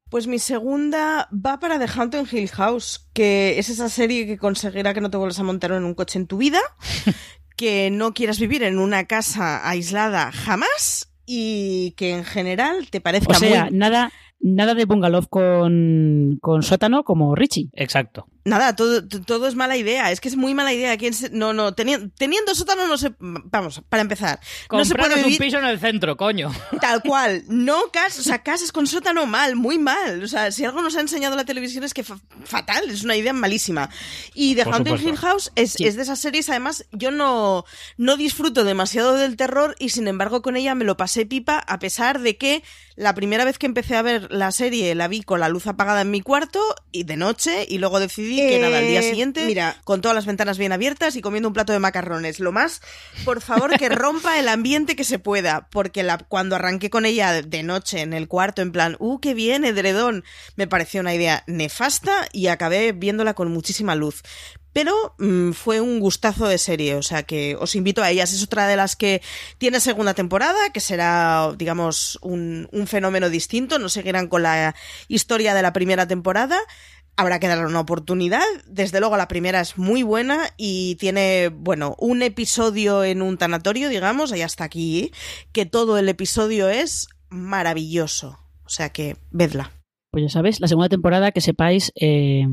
[0.10, 4.94] Pues mi segunda va para The Haunted Hill House, que es esa serie que conseguirá
[4.94, 6.60] que no te vuelvas a montar en un coche en tu vida,
[7.58, 13.36] que no quieras vivir en una casa aislada jamás y que en general te parezca
[13.36, 17.70] o sea, nada nada de bungalow con, con sótano como Richie.
[17.74, 18.28] Exacto.
[18.46, 20.12] Nada, todo, todo es mala idea.
[20.12, 20.96] Es que es muy mala idea.
[20.98, 23.12] ¿Quién no, no, teniendo, teniendo sótano no se...
[23.20, 24.40] Vamos, para empezar.
[24.72, 25.32] no se puede vivir...
[25.34, 26.54] un piso en el centro, coño.
[26.80, 27.44] Tal cual.
[27.48, 30.24] No casas, o sea, casas con sótano mal, muy mal.
[30.24, 33.34] O sea, si algo nos ha enseñado la televisión es que fatal, es una idea
[33.34, 33.90] malísima.
[34.36, 37.66] Y The Haunted Hill House es, es de esas series, además, yo no,
[37.98, 41.80] no disfruto demasiado del terror y sin embargo con ella me lo pasé pipa a
[41.80, 42.64] pesar de que
[42.96, 46.02] la primera vez que empecé a ver la serie la vi con la luz apagada
[46.02, 49.46] en mi cuarto y de noche y luego decidí que nada, al día eh, siguiente,
[49.46, 52.40] mira, con todas las ventanas bien abiertas y comiendo un plato de macarrones.
[52.40, 52.82] Lo más,
[53.24, 57.42] por favor, que rompa el ambiente que se pueda, porque la, cuando arranqué con ella
[57.42, 60.24] de noche en el cuarto, en plan, ¡uh, qué bien, edredón!
[60.56, 64.24] Me pareció una idea nefasta y acabé viéndola con muchísima luz
[64.76, 68.34] pero mm, fue un gustazo de serie, o sea que os invito a ellas.
[68.34, 69.22] Es otra de las que
[69.58, 74.76] tiene segunda temporada, que será, digamos, un, un fenómeno distinto, no seguirán con la
[75.08, 76.60] historia de la primera temporada,
[77.18, 78.44] habrá que darle una oportunidad.
[78.68, 83.90] Desde luego la primera es muy buena y tiene, bueno, un episodio en un tanatorio,
[83.90, 85.12] digamos, ahí hasta aquí,
[85.52, 88.40] que todo el episodio es maravilloso.
[88.66, 89.72] O sea que, vedla.
[90.12, 92.46] Pues ya sabes, la segunda temporada, que sepáis, eh,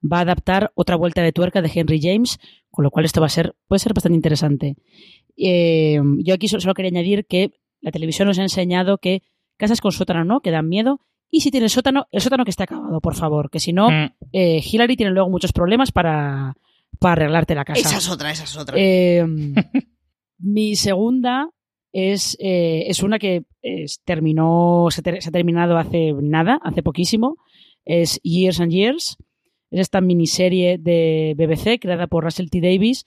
[0.00, 2.38] va a adaptar otra vuelta de tuerca de Henry James,
[2.70, 4.76] con lo cual esto va a ser, puede ser bastante interesante.
[5.36, 7.50] Eh, yo aquí solo, quería añadir que
[7.80, 9.22] la televisión nos ha enseñado que
[9.56, 11.00] casas con sótano no, que dan miedo,
[11.30, 14.12] y si tiene sótano, el sótano que esté acabado, por favor, que si no, mm.
[14.32, 16.56] eh, Hillary tiene luego muchos problemas para,
[16.98, 17.80] para arreglarte la casa.
[17.80, 18.76] Esa es otra, esa es otra.
[18.76, 19.24] Eh,
[20.38, 21.48] mi segunda
[21.92, 23.44] es, eh, es una que
[24.04, 27.36] terminó, se, ha terminado hace nada, hace poquísimo.
[27.84, 29.16] Es Years and Years.
[29.70, 32.60] Es esta miniserie de BBC creada por Russell T.
[32.60, 33.06] Davis,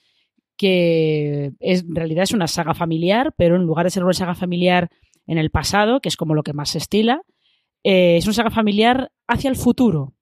[0.56, 4.34] que es, en realidad es una saga familiar, pero en lugar de ser una saga
[4.34, 4.88] familiar
[5.26, 7.22] en el pasado, que es como lo que más se estila,
[7.84, 10.14] eh, es una saga familiar hacia el futuro.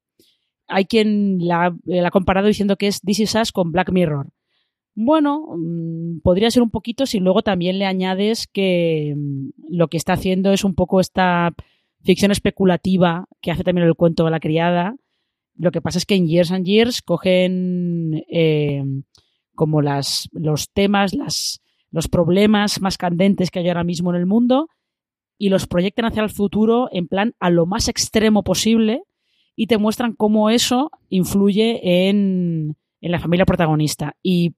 [0.67, 4.29] Hay quien la, ha comparado diciendo que es This Is con Black Mirror.
[4.95, 9.97] Bueno, mm, podría ser un poquito si luego también le añades que mm, lo que
[9.97, 11.53] está haciendo es un poco esta
[12.03, 14.95] ficción especulativa que hace también el cuento de la criada.
[15.55, 18.83] Lo que pasa es que en Years and Years cogen eh,
[19.55, 21.61] como las, los temas, las,
[21.91, 24.67] los problemas más candentes que hay ahora mismo en el mundo
[25.37, 29.03] y los proyectan hacia el futuro en plan a lo más extremo posible
[29.55, 34.15] y te muestran cómo eso influye en, la familia protagonista.
[34.23, 34.55] Y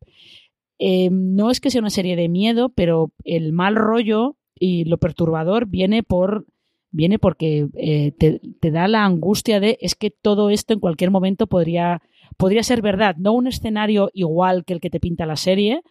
[0.80, 4.98] eh, no es que sea una serie de miedo, pero el mal rollo y lo
[4.98, 6.46] perturbador viene por
[6.92, 11.12] viene porque eh, te, te, da la angustia de es que todo esto en cualquier
[11.12, 12.02] momento podría,
[12.38, 15.82] podría ser verdad, no un escenario igual que el que te pinta la serie,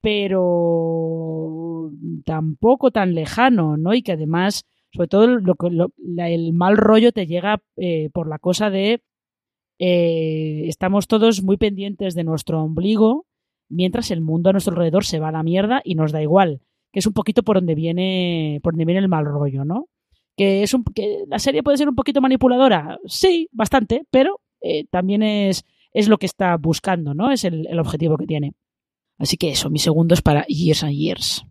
[0.00, 1.90] pero
[2.24, 3.94] tampoco tan lejano, ¿no?
[3.94, 5.54] Y que además, sobre todo, lo,
[6.18, 9.02] el mal rollo te llega eh, por la cosa de
[9.78, 13.26] eh, estamos todos muy pendientes de nuestro ombligo
[13.70, 16.60] mientras el mundo a nuestro alrededor se va a la mierda y nos da igual,
[16.92, 19.88] que es un poquito por donde viene, por donde viene el mal rollo, ¿no?
[20.36, 20.84] Que es un,
[21.28, 26.18] la serie puede ser un poquito manipuladora, sí, bastante, pero eh, también es, es lo
[26.18, 27.30] que está buscando, ¿no?
[27.30, 28.54] Es el objetivo que tiene.
[29.20, 31.44] Así que eso, mis segundos para Years and Years.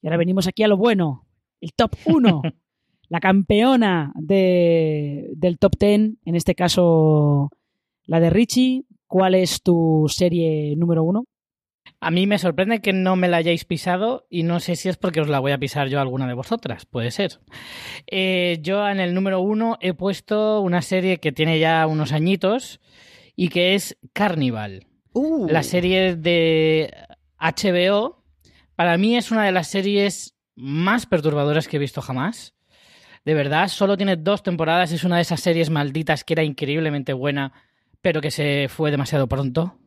[0.00, 1.26] Y ahora venimos aquí a lo bueno,
[1.60, 2.42] el top 1,
[3.08, 5.90] la campeona de, del top 10,
[6.24, 7.50] en este caso
[8.04, 8.84] la de Richie.
[9.08, 11.24] ¿Cuál es tu serie número uno?
[12.00, 14.96] A mí me sorprende que no me la hayáis pisado y no sé si es
[14.96, 17.40] porque os la voy a pisar yo a alguna de vosotras, puede ser.
[18.06, 22.80] Eh, yo en el número uno he puesto una serie que tiene ya unos añitos
[23.34, 24.86] y que es Carnival.
[25.16, 25.48] Uh.
[25.48, 26.94] La serie de
[27.40, 28.22] HBO,
[28.74, 32.52] para mí es una de las series más perturbadoras que he visto jamás.
[33.24, 37.14] De verdad, solo tiene dos temporadas, es una de esas series malditas que era increíblemente
[37.14, 37.54] buena,
[38.02, 39.78] pero que se fue demasiado pronto.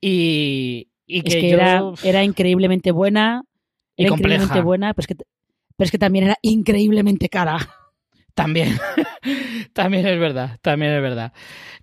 [0.00, 3.42] Y, que, era, increíblemente buena,
[3.96, 7.58] y increíblemente buena, pero que, pero es que también era increíblemente cara.
[8.36, 8.78] También,
[9.72, 11.32] también es verdad, también es verdad.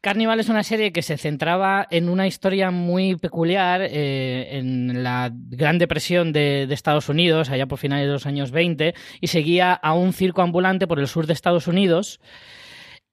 [0.01, 5.31] Carnival es una serie que se centraba en una historia muy peculiar eh, en la
[5.33, 9.73] Gran Depresión de, de, Estados Unidos, allá por finales de los años 20, y seguía
[9.73, 12.19] a un circo ambulante por el sur de Estados Unidos.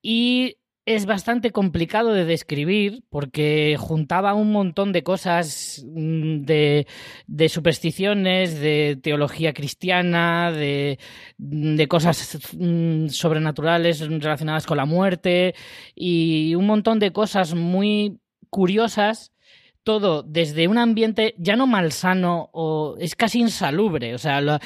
[0.03, 0.59] Y
[0.95, 6.87] es bastante complicado de describir porque juntaba un montón de cosas mm, de,
[7.49, 10.99] supersticiones, de teología cristiana, de,
[11.39, 15.55] de, cosas mm, sobrenaturales relacionadas con la muerte
[15.95, 18.19] y un montón de cosas muy
[18.49, 19.33] curiosas
[19.83, 24.15] todo desde un ambiente ya no malsano o es casi insalubre.
[24.15, 24.61] O sea,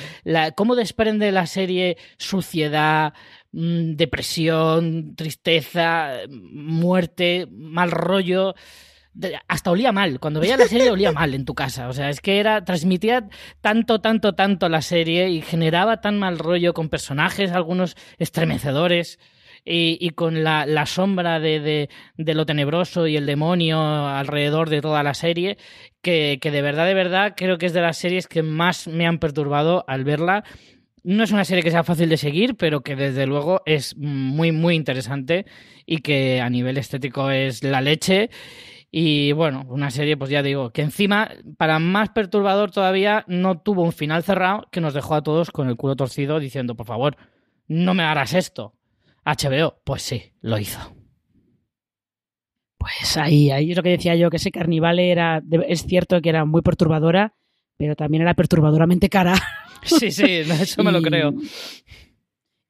[0.57, 8.55] cómo desprende la serie suciedad, Mm, depresión, tristeza, muerte, mal rollo.
[9.47, 10.19] Hasta olía mal.
[10.19, 11.89] Cuando veía la serie olía mal en tu casa.
[11.89, 12.65] O sea, es que era.
[12.65, 13.29] transmitía
[13.61, 19.21] tanto, tanto, tanto la serie y generaba tan mal rollo con personajes, algunos estremecedores.
[19.67, 21.89] Y, con la, sombra de,
[22.19, 25.57] de, lo tenebroso y el demonio alrededor de toda la serie,
[26.03, 29.07] que, que de verdad, de verdad, creo que es de las series que más me
[29.07, 30.45] han perturbado al verla
[31.05, 34.53] no es una serie que sea fácil de seguir, pero que desde luego es muy,
[34.53, 35.45] muy interesante
[35.87, 38.31] y que a nivel estético es la leche.
[38.91, 41.29] Y bueno, una serie, pues ya digo, que encima,
[41.59, 45.69] para más perturbador todavía, no tuvo un final cerrado que nos dejó a todos con
[45.69, 47.17] el culo torcido diciendo, por favor,
[47.69, 48.75] no me hagas esto.
[49.27, 50.95] HBO, pues sí, lo hizo.
[52.79, 56.29] Pues ahí, ahí es lo que decía yo, que ese Carnivale era, es cierto que
[56.29, 57.35] era muy perturbadora,
[57.77, 59.35] pero también era perturbadoramente cara.
[59.83, 61.35] Sí, sí, eso me lo creo.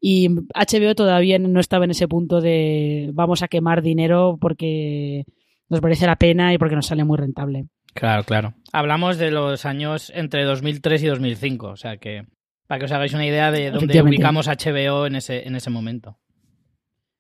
[0.00, 5.24] Y HBO todavía no estaba en ese punto de vamos a quemar dinero porque
[5.68, 7.66] nos merece la pena y porque nos sale muy rentable.
[7.94, 8.54] Claro, claro.
[8.72, 12.26] Hablamos de los años entre 2003 y 2005, o sea que
[12.66, 16.18] para que os hagáis una idea de dónde ubicamos HBO en ese, en ese momento.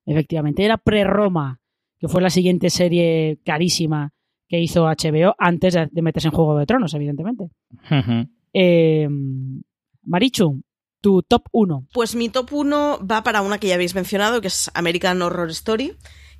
[0.06, 1.60] Efectivamente, era pre-Roma,
[1.98, 4.12] que fue la siguiente serie carísima
[4.48, 7.50] que hizo HBO antes de meterse en Juego de Tronos, evidentemente.
[8.52, 9.08] eh,
[10.04, 10.62] Marichu,
[11.00, 11.88] tu top 1.
[11.92, 15.50] Pues mi top 1 va para una que ya habéis mencionado, que es American Horror
[15.50, 15.96] Story,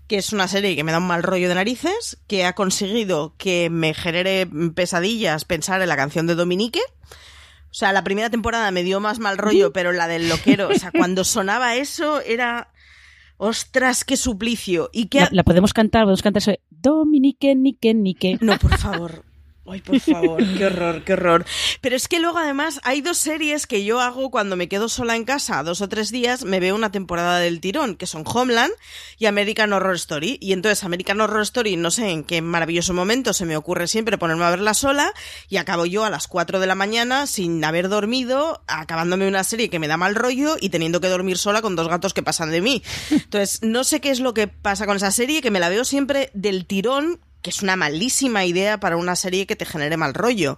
[0.07, 3.35] que es una serie que me da un mal rollo de narices, que ha conseguido
[3.37, 6.81] que me genere pesadillas pensar en la canción de Dominique.
[7.71, 10.75] O sea, la primera temporada me dio más mal rollo, pero la del loquero, o
[10.75, 12.71] sea, cuando sonaba eso era
[13.37, 14.91] Ostras, qué suplicio.
[14.93, 16.53] ¿Y qué la, podemos cantar, podemos cantar eso.
[16.71, 18.39] Dominique, Nique, Nique.
[18.41, 19.25] No, por favor.
[19.67, 21.47] Ay, por favor, qué horror, qué horror.
[21.81, 25.17] Pero es que luego además hay dos series que yo hago cuando me quedo sola
[25.17, 28.73] en casa dos o tres días, me veo una temporada del tirón, que son Homeland
[29.19, 30.39] y American Horror Story.
[30.41, 34.19] Y entonces American Horror Story, no sé en qué maravilloso momento se me ocurre siempre
[34.19, 35.13] ponerme a verla sola
[35.49, 39.71] y acabo yo a las 4 de la mañana sin haber dormido, acabándome una serie
[39.71, 42.51] que me da mal rollo y teniendo que dormir sola con dos gatos que pasan
[42.51, 42.83] de mí.
[43.11, 45.85] Entonces, no sé qué es lo que pasa con esa serie, que me la veo
[45.85, 50.15] siempre del tirón que es una malísima idea para una serie que te genere mal
[50.15, 50.57] rollo.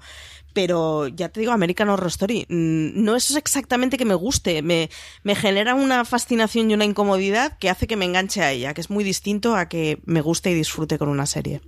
[0.54, 4.88] Pero ya te digo, American Horror Story, mm, no es exactamente que me guste, me,
[5.24, 8.80] me genera una fascinación y una incomodidad que hace que me enganche a ella, que
[8.80, 11.60] es muy distinto a que me guste y disfrute con una serie.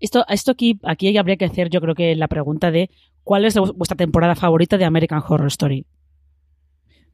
[0.00, 2.90] Esto, esto aquí, aquí habría que hacer, yo creo que la pregunta de
[3.24, 5.86] ¿cuál es vuestra temporada favorita de American Horror Story?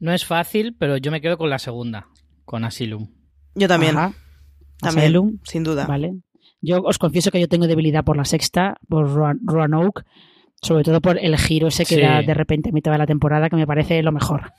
[0.00, 2.08] No es fácil, pero yo me quedo con la segunda,
[2.44, 3.08] con Asylum.
[3.54, 3.94] Yo también.
[3.94, 5.38] También, Asylum.
[5.44, 5.86] sin duda.
[5.86, 6.23] Vale.
[6.64, 9.06] Yo os confieso que yo tengo debilidad por la sexta, por
[9.44, 10.04] Roanoke,
[10.62, 13.50] sobre todo por el giro ese que da de repente a mitad de la temporada,
[13.50, 14.52] que me parece lo mejor.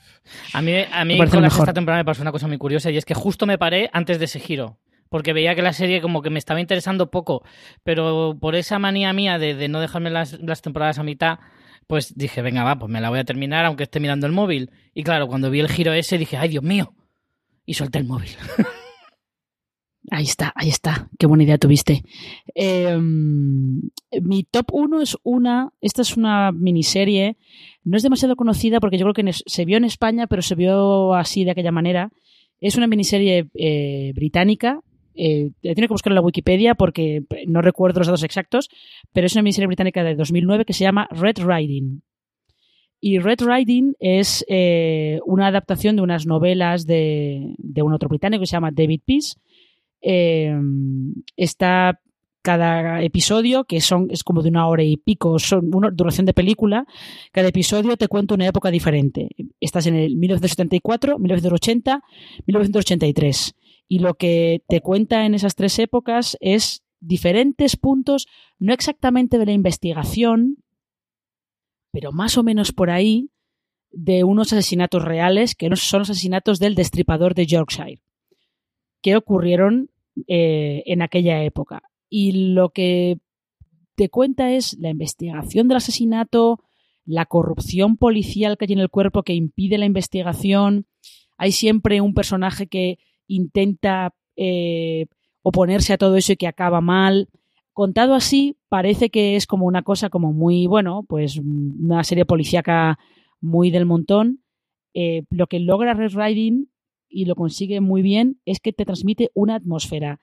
[0.52, 2.96] A mí, a mí con la sexta temporada me pasó una cosa muy curiosa y
[2.96, 4.78] es que justo me paré antes de ese giro.
[5.08, 7.44] Porque veía que la serie como que me estaba interesando poco,
[7.84, 11.38] pero por esa manía mía de, no dejarme las, las temporadas a mitad,
[11.86, 14.70] pues dije, venga, va, pues me la voy a terminar aunque esté mirando el móvil.
[14.94, 16.94] Y claro, cuando vi el giro ese dije, ay, Dios mío.
[17.64, 18.30] Y solté el móvil.
[20.10, 21.08] Ahí está, ahí está.
[21.18, 22.04] Qué buena idea tuviste.
[22.54, 23.82] Em,
[24.22, 25.72] mi top 1 es una.
[25.80, 27.36] Esta es una miniserie.
[27.82, 31.14] No es demasiado conocida porque yo creo que se vio en España, pero se vio
[31.14, 32.12] así de aquella manera.
[32.60, 34.80] Es una miniserie eh, británica.
[35.14, 38.68] Eh, tengo que buscar en la Wikipedia porque no recuerdo los datos exactos,
[39.12, 42.02] pero es una miniserie británica de 2009 que se llama Red Riding.
[43.00, 48.40] Y Red Riding es eh, una adaptación de unas novelas de, de un otro británico
[48.40, 49.34] que se llama David Peace
[50.08, 50.56] eh,
[51.36, 52.00] está
[52.40, 56.32] cada episodio, que son, es como de una hora y pico, son una duración de
[56.32, 56.86] película,
[57.32, 59.30] cada episodio te cuenta una época diferente.
[59.58, 62.04] Estás en el 1974, 1980,
[62.46, 63.54] 1983.
[63.88, 68.28] Y lo que te cuenta en esas tres épocas es diferentes puntos,
[68.60, 70.58] no exactamente de la investigación,
[71.90, 73.30] pero más o menos por ahí,
[73.90, 78.00] de unos asesinatos reales, que son los asesinatos del destripador de Yorkshire
[79.06, 79.88] que ocurrieron
[80.26, 81.82] eh, en aquella época.
[82.08, 83.18] Y lo que
[83.96, 86.60] te cuenta es la investigación del asesinato,
[87.04, 90.86] la corrupción policial que hay en el cuerpo que impide la investigación.
[91.36, 95.06] Hay siempre un personaje que intenta eh,
[95.42, 97.28] oponerse a todo eso y que acaba mal.
[97.72, 102.98] Contado así, parece que es como una cosa como muy, bueno, pues una serie policíaca
[103.40, 104.42] muy del montón.
[104.94, 106.68] Eh, lo que logra Red Riding
[107.08, 110.20] y lo consigue muy bien es que te transmite una atmósfera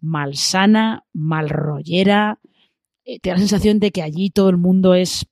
[0.00, 2.40] malsana, malrollera,
[3.04, 5.26] eh, te da la sensación de que allí todo el mundo es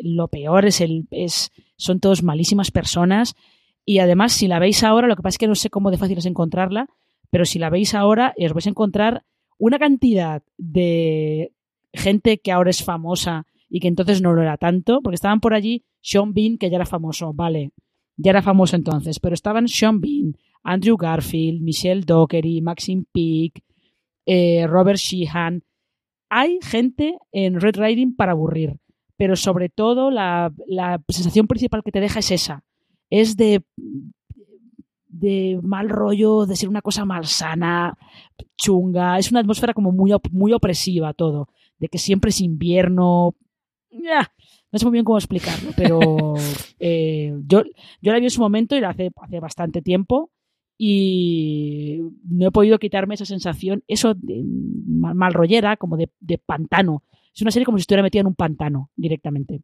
[0.00, 3.34] lo peor, es el, es, son todos malísimas personas.
[3.84, 5.98] Y además si la veis ahora, lo que pasa es que no sé cómo de
[5.98, 6.88] fácil es encontrarla,
[7.30, 9.24] pero si la veis ahora os vais a encontrar
[9.58, 11.52] una cantidad de
[11.92, 15.54] gente que ahora es famosa y que entonces no lo era tanto, porque estaban por
[15.54, 17.72] allí Sean Bean, que ya era famoso, vale,
[18.16, 23.62] ya era famoso entonces, pero estaban Sean Bean, Andrew Garfield, Michelle Dockery, Maxine Peake,
[24.26, 25.62] eh, Robert Sheehan.
[26.28, 28.78] Hay gente en Red Riding para aburrir,
[29.16, 30.52] pero sobre todo la,
[31.08, 32.64] sensación principal que te deja es esa.
[33.10, 33.62] Es de,
[35.06, 37.96] de mal rollo, de ser una cosa malsana,
[38.56, 39.18] chunga.
[39.18, 41.48] Es una atmósfera como muy, muy opresiva todo.
[41.78, 43.36] De que siempre es invierno.
[44.72, 46.34] No sé muy bien cómo explicarlo, pero
[46.78, 47.62] eh, yo,
[48.02, 50.30] yo la vi en su momento y la hace, hace bastante tiempo
[50.78, 56.10] y no he podido quitarme esa sensación, eso de mal, rollera, como de,
[56.44, 57.02] pantano.
[57.34, 59.62] Es una serie como si estuviera metida en un pantano directamente.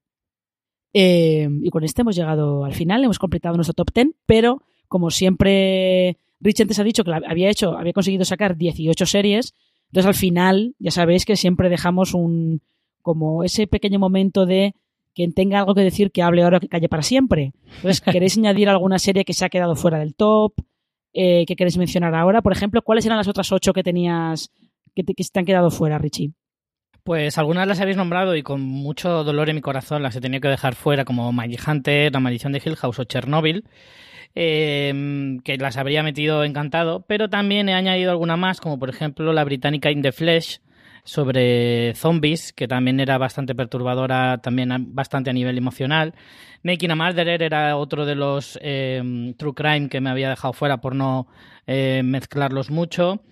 [0.95, 5.11] Eh, y con este hemos llegado al final, hemos completado nuestro top 10, pero como
[5.11, 9.55] siempre Rich antes ha dicho que había hecho, había conseguido sacar 18 series,
[9.87, 12.61] entonces al final ya sabéis que siempre dejamos un
[13.01, 14.75] como ese pequeño momento de
[15.15, 17.53] quien tenga algo que decir que hable ahora que calle para siempre.
[17.77, 20.55] Entonces, ¿queréis añadir alguna serie que se ha quedado fuera del top?
[21.13, 22.43] Eh, que queréis mencionar ahora?
[22.43, 24.51] Por ejemplo, ¿cuáles eran las otras ocho que tenías
[24.95, 26.33] que te, que te han quedado fuera, Richie?
[27.05, 30.41] Pues algunas las habéis nombrado y con mucho dolor en mi corazón las he tenido
[30.41, 33.65] que dejar fuera, como Magic Hunter, La Maldición de Hill House o Chernobyl.
[34.35, 39.31] Em, que las habría metido encantado, pero también he añadido alguna más, como por ejemplo
[39.35, 40.61] la británica In the Flesh,
[41.05, 46.15] sobre zombies, que también era bastante perturbadora, también bastante a nivel emocional.
[46.63, 50.81] Making a Murderer era otro de los em, True Crime que me había dejado fuera
[50.81, 51.27] por no
[51.67, 53.25] eh, mezclarlos mucho.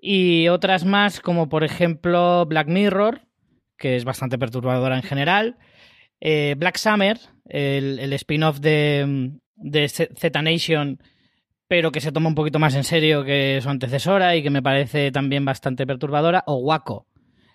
[0.00, 3.22] Y otras más, como por ejemplo Black Mirror,
[3.76, 5.56] que es bastante perturbadora en general.
[6.20, 7.18] Eh, Black Summer,
[7.48, 10.98] el spin-off de, de Z Nation,
[11.68, 14.62] pero que se toma un poquito más en serio que su antecesora y que me
[14.62, 17.06] parece también bastante perturbadora, o Waco,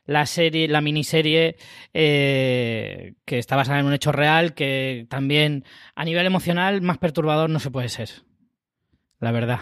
[0.05, 1.55] la serie, la miniserie
[1.93, 5.63] eh, que está basada en un hecho real, que también
[5.95, 8.09] a nivel emocional más perturbador no se puede ser.
[9.19, 9.59] La verdad.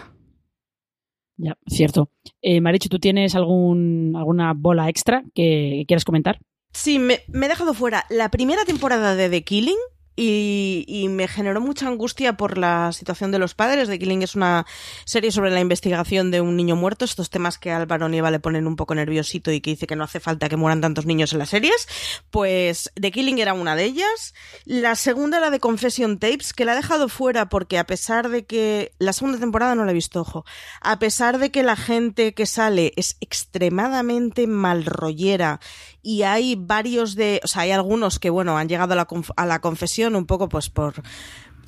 [1.36, 2.10] Ya, cierto.
[2.42, 6.38] Eh, Marichu, ¿tú tienes algún, alguna bola extra que quieras comentar?
[6.72, 9.78] Sí, me, me he dejado fuera la primera temporada de The Killing,
[10.22, 13.88] y, me generó mucha angustia por la situación de los padres.
[13.88, 14.66] The Killing es una
[15.06, 18.66] serie sobre la investigación de un niño muerto, estos temas que Álvaro Nieva le ponen
[18.66, 21.38] un poco nerviosito y que dice que no hace falta que mueran tantos niños en
[21.38, 21.88] las series.
[22.30, 24.34] Pues The Killing era una de ellas.
[24.66, 28.44] La segunda era de Confession Tapes, que la he dejado fuera porque a pesar de
[28.44, 30.44] que la segunda temporada no la he visto, ojo,
[30.82, 35.60] a pesar de que la gente que sale es extremadamente malrollera
[36.02, 39.46] y hay varios de, o sea, hay algunos que, bueno, han llegado a la, a
[39.46, 41.02] la confesión un poco pues por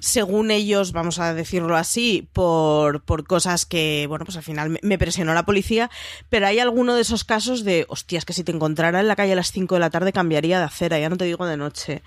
[0.02, 4.98] según ellos, vamos a decirlo así, por, por cosas que, bueno, pues al final me,
[4.98, 5.90] presionó la policía,
[6.28, 9.34] pero hay alguno de esos casos de, hostias, que si te encontrara en la calle
[9.34, 12.02] a las 5 de la tarde cambiaría de acera, ya no te digo de noche.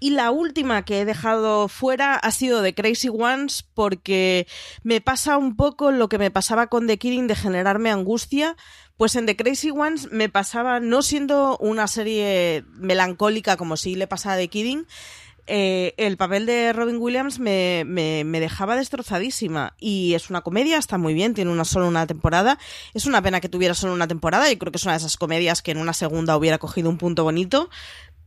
[0.00, 4.46] Y la última que he dejado fuera ha sido de Crazy Ones, porque
[4.82, 8.54] me pasa un poco lo que me pasaba con The Killing de generarme angustia,
[8.98, 14.06] pues en The Crazy Ones me pasaba, no siendo una serie melancólica como si le
[14.06, 14.86] pasaba a The Kidding,
[15.46, 17.84] eh, el papel de Robin Williams me,
[18.24, 19.74] dejaba destrozadísima.
[19.78, 22.58] Y es una comedia, está muy bien, tiene una solo una temporada.
[22.94, 25.16] Es una pena que tuviera solo una temporada, y creo que es una de esas
[25.16, 27.70] comedias que en una segunda hubiera cogido un punto bonito,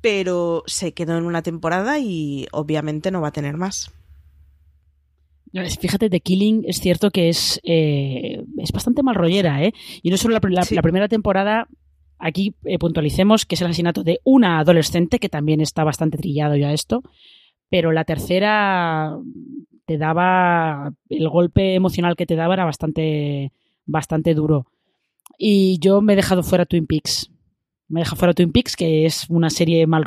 [0.01, 3.91] pero se quedó en una temporada y obviamente no va a tener más.
[5.79, 9.71] Fíjate, The Killing es cierto que es, eh, es bastante mal rollera, ¿eh?
[10.01, 10.39] Y no solo la,
[10.81, 11.67] primera temporada,
[12.23, 16.55] aquí eh, puntualicemos que es el asesinato de una adolescente, que también está bastante trillado
[16.55, 17.03] ya esto,
[17.69, 19.17] pero la tercera
[19.85, 23.51] te daba, el golpe emocional que te daba era bastante,
[23.85, 24.67] bastante duro.
[25.37, 27.29] Y yo me he dejado fuera Twin Peaks
[27.93, 30.03] me deja fuera Twin Peaks, que es una serie mal,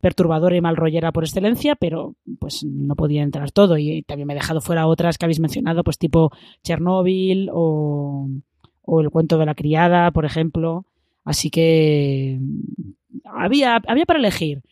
[0.00, 3.76] perturbadora y mal rollera por excelencia, pero pues no podía entrar todo.
[3.76, 6.30] Y también me he dejado fuera otras que habéis mencionado, pues tipo
[6.62, 8.28] Chernobyl o,
[9.00, 10.86] El cuento de la criada, por ejemplo.
[11.24, 12.38] Así que
[13.24, 14.62] había, había para elegir.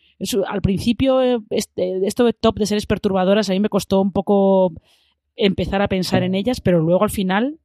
[0.47, 4.73] al principio, este, esto de top de series perturbadoras a mí me costó un poco
[5.35, 7.59] empezar a pensar en ellas, pero luego al final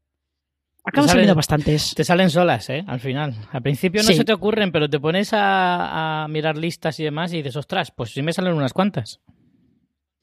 [0.88, 1.94] Acaban saliendo bastantes.
[1.94, 2.82] Te salen solas, ¿eh?
[2.86, 3.34] Al final.
[3.52, 7.38] Al principio no se te ocurren, pero te pones a, mirar listas y demás y
[7.38, 9.20] dices, ostras, pues sí me salen unas cuantas.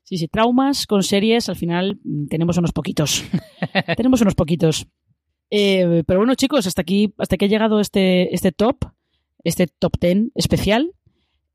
[0.03, 3.23] Sí, sí, traumas con series, al final mm, tenemos unos poquitos.
[3.97, 4.87] tenemos unos poquitos.
[5.49, 8.85] Eh, pero bueno, chicos, hasta aquí, hasta que ha llegado este, este top,
[9.43, 10.93] este top ten especial.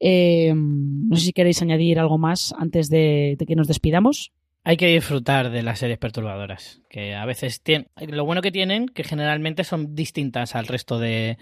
[0.00, 4.32] Eh, no sé si queréis añadir algo más antes de que nos despidamos.
[4.62, 7.88] Hay que disfrutar de las series perturbadoras, que a veces tienen...
[7.96, 11.38] Lo bueno que tienen, que generalmente son distintas al resto de,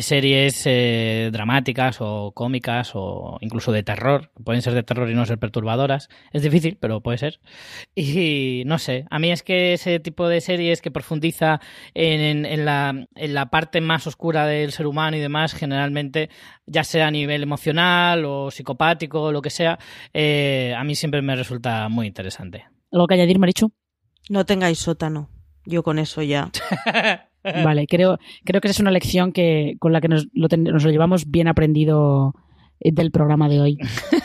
[0.00, 4.30] series eh, dramáticas o cómicas o incluso de terror.
[4.44, 6.08] Pueden ser de terror y no ser perturbadoras.
[6.32, 7.40] Es difícil, pero puede ser.
[7.96, 11.60] Y no sé, a mí es que ese tipo de series que profundiza
[11.94, 16.30] en, la parte más oscura del ser humano y demás, generalmente,
[16.66, 19.80] ya sea a nivel emocional o psicopático o lo que sea,
[20.14, 22.69] eh, a mí siempre me resulta muy interesante.
[22.92, 23.72] ¿Algo que añadir, Marichu?
[24.28, 25.28] No tengáis sótano.
[25.64, 26.50] Yo con eso ya.
[27.44, 30.84] vale, creo, creo que esa es una lección que, con la que nos lo, nos
[30.84, 32.34] lo llevamos bien aprendido
[32.80, 33.78] eh, del programa de hoy.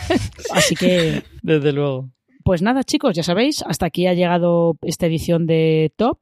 [0.52, 1.24] Así que.
[1.42, 2.10] Desde luego.
[2.44, 6.20] Pues nada, chicos, ya sabéis, hasta aquí ha llegado esta edición de Top.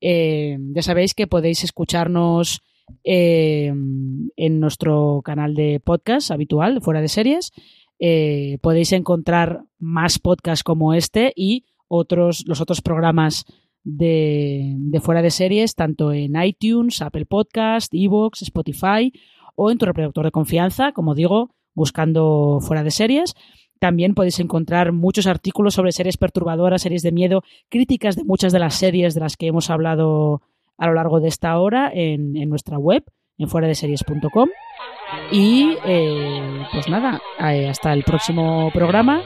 [0.00, 2.62] Eh, ya sabéis que podéis escucharnos
[3.04, 7.52] eh, en nuestro canal de podcast habitual, fuera de series.
[7.98, 13.44] Eh, podéis encontrar más podcasts como este y otros, los otros programas
[13.84, 19.12] de, de, fuera de series, tanto en iTunes, Apple Podcast, Evox, Spotify
[19.56, 23.34] o en tu reproductor de confianza, como digo, buscando fuera de series.
[23.80, 28.58] También podéis encontrar muchos artículos sobre series perturbadoras, series de miedo, críticas de muchas de
[28.58, 30.42] las series de las que hemos hablado
[30.76, 33.04] a lo largo de esta hora en, en nuestra web,
[33.36, 34.48] en fuera de series.com.
[35.32, 39.22] Y eh, pues nada, eh, hasta el próximo programa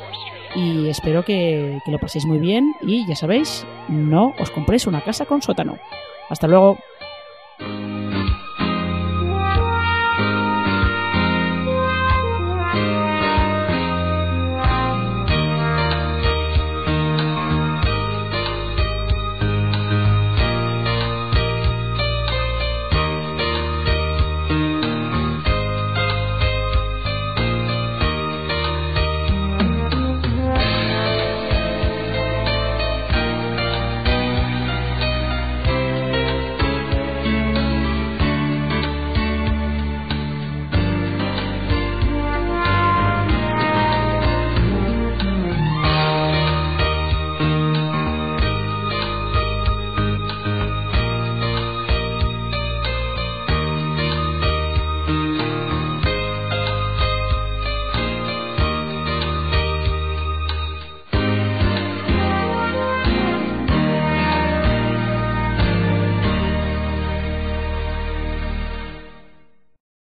[0.54, 5.26] y espero que, lo paséis muy bien y ya sabéis, no os compréis una casa
[5.26, 5.78] con sótano.
[6.28, 6.78] Hasta luego.